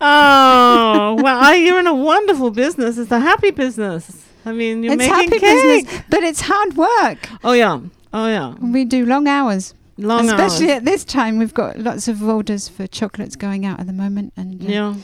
oh, 0.00 1.16
well, 1.20 1.38
I, 1.44 1.54
you're 1.62 1.78
in 1.78 1.86
a 1.86 1.94
wonderful 1.94 2.50
business. 2.50 2.98
It's 2.98 3.10
a 3.10 3.20
happy 3.20 3.50
business. 3.50 4.24
I 4.46 4.52
mean, 4.52 4.82
you're 4.82 4.94
it's 4.94 5.00
making 5.00 5.14
happy 5.14 5.38
cake. 5.38 5.84
business, 5.86 6.02
but 6.08 6.22
it's 6.22 6.40
hard 6.40 6.76
work. 6.76 7.28
Oh 7.44 7.52
yeah, 7.52 7.80
oh 8.12 8.28
yeah, 8.28 8.54
We 8.54 8.84
do 8.84 9.04
long 9.04 9.28
hours, 9.28 9.74
long 9.98 10.28
especially 10.28 10.68
hours. 10.70 10.76
at 10.78 10.84
this 10.84 11.04
time. 11.04 11.38
We've 11.38 11.52
got 11.54 11.78
lots 11.78 12.08
of 12.08 12.22
orders 12.22 12.68
for 12.68 12.86
chocolates 12.86 13.36
going 13.36 13.66
out 13.66 13.80
at 13.80 13.86
the 13.86 13.92
moment, 13.92 14.32
and 14.36 14.62
uh, 14.62 14.64
Yeah, 14.66 14.94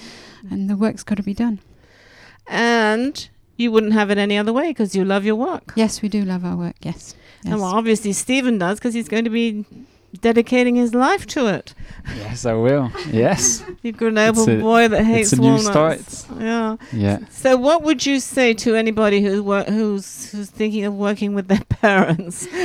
and 0.51 0.71
the 0.71 0.77
work's 0.77 1.03
got 1.03 1.17
to 1.17 1.23
be 1.23 1.35
done. 1.35 1.59
and 2.47 3.29
you 3.57 3.71
wouldn't 3.71 3.93
have 3.93 4.11
it 4.11 4.19
any 4.19 4.37
other 4.37 4.53
way 4.53 4.71
because 4.71 4.97
you 4.97 5.05
love 5.05 5.25
your 5.25 5.37
work. 5.37 5.73
Yes, 5.77 6.03
we 6.03 6.09
do 6.09 6.25
love 6.25 6.45
our 6.45 6.57
work. 6.57 6.77
Yes, 6.83 7.15
yes. 7.45 7.53
And 7.53 7.61
well, 7.61 7.73
obviously 7.75 8.13
Stephen 8.13 8.59
does 8.59 8.79
because 8.79 8.95
he's 8.95 9.09
going 9.09 9.25
to 9.25 9.31
be 9.31 9.65
dedicating 10.21 10.77
his 10.77 10.95
life 10.95 11.27
to 11.27 11.47
it. 11.47 11.75
Yes, 12.17 12.45
I 12.47 12.53
will. 12.55 12.91
Yes. 13.11 13.63
You 13.83 13.93
Grenoble 13.93 14.49
a- 14.49 14.61
boy 14.61 14.89
that 14.89 15.05
hates 15.05 15.33
it's 15.33 15.39
a 15.39 15.43
new 15.43 15.55
walnuts. 15.57 16.19
start. 16.19 16.41
Yeah. 16.41 16.77
Yeah. 16.93 17.19
So, 17.31 17.57
what 17.59 17.83
would 17.83 18.07
you 18.07 18.19
say 18.21 18.55
to 18.55 18.75
anybody 18.77 19.21
who 19.23 19.43
wor- 19.43 19.65
who's 19.65 20.31
who's 20.33 20.49
thinking 20.51 20.85
of 20.85 20.95
working 20.95 21.35
with 21.35 21.49
their 21.49 21.61
parents? 21.81 22.47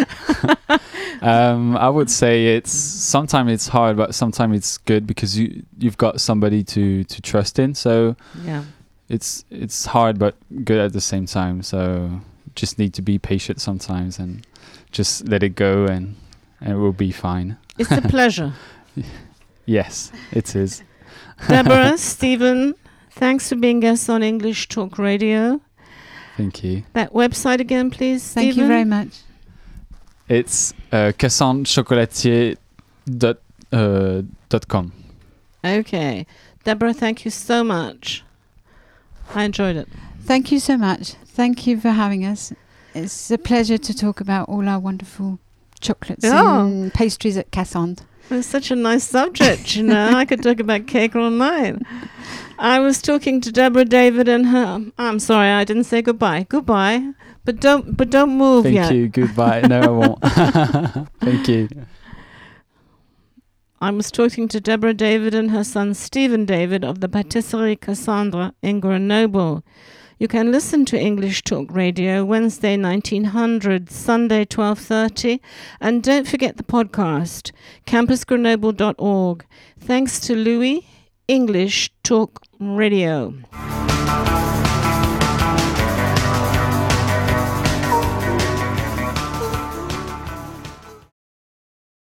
Um, 1.22 1.76
I 1.76 1.90
would 1.90 2.10
say 2.10 2.56
it's 2.56 2.72
sometimes 2.72 3.52
it's 3.52 3.68
hard, 3.68 3.98
but 3.98 4.16
sometimes 4.16 4.56
it's 4.56 4.78
good 4.78 5.06
because 5.06 5.38
you 5.38 5.64
you've 5.78 5.98
got 5.98 6.22
somebody 6.22 6.64
to 6.64 7.04
to 7.04 7.22
trust 7.22 7.60
in. 7.60 7.76
So 7.76 8.16
Yeah. 8.46 8.64
it's 9.10 9.44
it's 9.50 9.86
hard 9.88 10.18
but 10.18 10.36
good 10.64 10.78
at 10.80 10.94
the 10.94 11.02
same 11.02 11.26
time. 11.26 11.62
So 11.62 12.22
just 12.56 12.80
need 12.80 12.94
to 12.94 13.02
be 13.02 13.20
patient 13.20 13.60
sometimes 13.60 14.18
and 14.20 14.46
just 14.92 15.28
let 15.28 15.44
it 15.44 15.56
go 15.56 15.86
and 15.86 16.16
it 16.62 16.74
will 16.74 16.94
be 16.94 17.12
fine. 17.12 17.58
It's 17.78 17.92
a 17.92 18.02
pleasure. 18.02 18.54
Yes, 19.66 20.12
it 20.32 20.56
is. 20.56 20.82
Deborah, 21.48 21.96
Stephen, 22.14 22.74
thanks 23.12 23.50
for 23.50 23.56
being 23.56 23.82
guests 23.82 24.10
on 24.10 24.24
English 24.24 24.68
Talk 24.68 24.98
Radio. 24.98 25.62
Thank 26.38 26.64
you. 26.64 26.84
That 26.94 27.14
website 27.14 27.60
again, 27.60 27.92
please. 27.92 28.34
Thank 28.34 28.58
you 28.58 28.66
very 28.66 28.84
much. 28.86 29.20
It's 30.28 30.74
uh, 30.92 31.12
cassandrechocolatier 31.20 32.58
dot 33.06 33.38
uh, 33.72 34.24
dot 34.50 34.68
com. 34.68 34.92
Okay. 35.64 36.26
Deborah, 36.64 36.94
thank 36.94 37.24
you 37.24 37.30
so 37.30 37.64
much. 37.64 38.24
I 39.36 39.44
enjoyed 39.44 39.76
it. 39.76 39.88
Thank 40.22 40.52
you 40.52 40.60
so 40.60 40.78
much. 40.78 41.14
Thank 41.26 41.68
you 41.68 41.80
for 41.80 41.90
having 41.92 42.26
us. 42.26 42.54
It's 42.96 43.30
a 43.30 43.38
pleasure 43.38 43.78
to 43.78 43.94
talk 43.94 44.20
about 44.20 44.50
all 44.50 44.68
our 44.68 44.80
wonderful 44.80 45.38
chocolates 45.82 46.24
Yeah. 46.26 46.62
and 46.66 46.94
pastries 46.94 47.38
at 47.38 47.52
Cassandre. 47.52 48.06
It's 48.32 48.48
such 48.48 48.70
a 48.70 48.76
nice 48.76 49.04
subject, 49.06 49.76
you 49.76 49.84
know. 49.84 50.10
I 50.16 50.24
could 50.26 50.44
talk 50.44 50.60
about 50.60 50.86
cake 50.88 51.16
all 51.16 51.32
night. 51.32 51.76
I 52.60 52.80
was 52.80 53.02
talking 53.02 53.42
to 53.42 53.52
Deborah 53.52 53.86
David 53.86 54.28
and 54.28 54.48
her. 54.48 54.86
I'm 54.98 55.18
sorry, 55.20 55.50
I 55.50 55.64
didn't 55.64 55.86
say 55.86 56.02
goodbye. 56.04 56.46
Goodbye, 56.50 57.14
but 57.46 57.60
don't, 57.60 57.98
but 57.98 58.10
don't 58.12 58.38
move 58.38 58.64
Thank 58.66 58.76
yet. 58.76 58.94
you. 58.94 59.08
Goodbye. 59.08 59.62
No, 59.62 59.80
I 59.82 59.88
won't. 59.88 61.10
Thank 61.22 61.48
you. 61.48 61.70
I 63.82 63.92
was 63.92 64.12
talking 64.12 64.48
to 64.50 64.60
Deborah 64.60 64.94
David 64.94 65.34
and 65.34 65.52
her 65.52 65.64
son 65.64 65.94
Stephen 65.94 66.46
David 66.46 66.84
of 66.84 67.00
the 67.00 67.08
Patisserie 67.08 67.78
Cassandra 67.78 68.54
in 68.62 68.82
Grenoble. 68.82 69.64
You 70.20 70.28
can 70.28 70.52
listen 70.52 70.84
to 70.88 71.00
English 71.00 71.44
Talk 71.44 71.72
Radio 71.72 72.26
Wednesday 72.26 72.76
1900, 72.76 73.90
Sunday 73.90 74.44
12:30, 74.44 75.40
and 75.80 76.04
don't 76.04 76.28
forget 76.28 76.58
the 76.58 76.64
podcast 76.64 77.54
campusgrenoble.org. 77.88 79.46
Thanks 79.80 80.20
to 80.20 80.36
Louis 80.36 80.86
English 81.30 81.94
Talk 82.04 82.42
Radio. 82.60 83.34